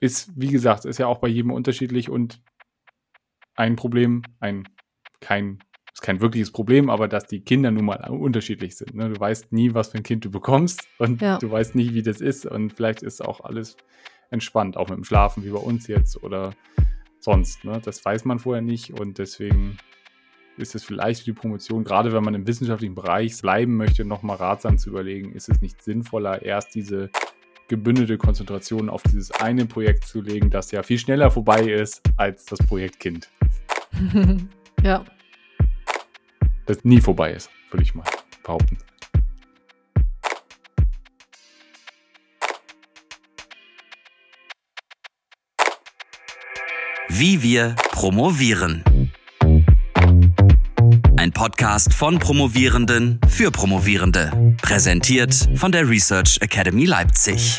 Ist, 0.00 0.30
wie 0.40 0.48
gesagt, 0.48 0.84
ist 0.84 0.98
ja 0.98 1.06
auch 1.06 1.18
bei 1.18 1.28
jedem 1.28 1.50
unterschiedlich 1.50 2.08
und 2.08 2.40
ein 3.58 3.76
Problem, 3.76 4.22
ein 4.40 4.68
kein 5.20 5.58
ist 5.92 6.02
kein 6.02 6.20
wirkliches 6.20 6.52
Problem, 6.52 6.90
aber 6.90 7.08
dass 7.08 7.26
die 7.26 7.40
Kinder 7.40 7.72
nun 7.72 7.86
mal 7.86 7.96
unterschiedlich 8.08 8.76
sind. 8.76 8.94
Ne? 8.94 9.08
Du 9.10 9.18
weißt 9.18 9.52
nie, 9.52 9.74
was 9.74 9.88
für 9.88 9.96
ein 9.96 10.04
Kind 10.04 10.24
du 10.24 10.30
bekommst 10.30 10.86
und 10.98 11.20
ja. 11.20 11.38
du 11.38 11.50
weißt 11.50 11.74
nie, 11.74 11.92
wie 11.92 12.02
das 12.02 12.20
ist 12.20 12.46
und 12.46 12.72
vielleicht 12.72 13.02
ist 13.02 13.20
auch 13.20 13.40
alles 13.40 13.76
entspannt, 14.30 14.76
auch 14.76 14.88
mit 14.88 14.98
dem 14.98 15.04
Schlafen 15.04 15.44
wie 15.44 15.50
bei 15.50 15.58
uns 15.58 15.88
jetzt 15.88 16.22
oder 16.22 16.54
sonst. 17.18 17.64
Ne? 17.64 17.80
Das 17.84 18.04
weiß 18.04 18.24
man 18.26 18.38
vorher 18.38 18.62
nicht 18.62 18.92
und 18.92 19.18
deswegen 19.18 19.76
ist 20.56 20.76
es 20.76 20.84
vielleicht 20.84 21.20
für 21.20 21.32
die 21.32 21.32
Promotion, 21.32 21.82
gerade 21.82 22.12
wenn 22.12 22.22
man 22.22 22.34
im 22.34 22.46
wissenschaftlichen 22.46 22.94
Bereich 22.94 23.40
bleiben 23.40 23.76
möchte, 23.76 24.04
nochmal 24.04 24.36
ratsam 24.36 24.78
zu 24.78 24.90
überlegen, 24.90 25.32
ist 25.32 25.48
es 25.48 25.60
nicht 25.60 25.82
sinnvoller, 25.82 26.42
erst 26.42 26.76
diese 26.76 27.10
gebündelte 27.68 28.16
Konzentration 28.16 28.88
auf 28.88 29.02
dieses 29.02 29.30
eine 29.30 29.66
Projekt 29.66 30.04
zu 30.06 30.20
legen, 30.22 30.50
das 30.50 30.70
ja 30.70 30.82
viel 30.82 30.98
schneller 30.98 31.30
vorbei 31.30 31.60
ist 31.60 32.02
als 32.16 32.46
das 32.46 32.58
Projekt 32.60 32.98
Kind. 32.98 33.28
ja. 34.82 35.04
Das 36.66 36.84
nie 36.84 37.00
vorbei 37.00 37.32
ist, 37.32 37.50
würde 37.70 37.82
ich 37.82 37.94
mal 37.94 38.04
behaupten. 38.42 38.78
Wie 47.10 47.42
wir 47.42 47.74
promovieren. 47.90 48.84
Ein 51.28 51.32
Podcast 51.34 51.92
von 51.92 52.18
Promovierenden 52.18 53.20
für 53.28 53.50
Promovierende. 53.50 54.54
Präsentiert 54.62 55.34
von 55.56 55.70
der 55.70 55.86
Research 55.86 56.38
Academy 56.40 56.86
Leipzig. 56.86 57.58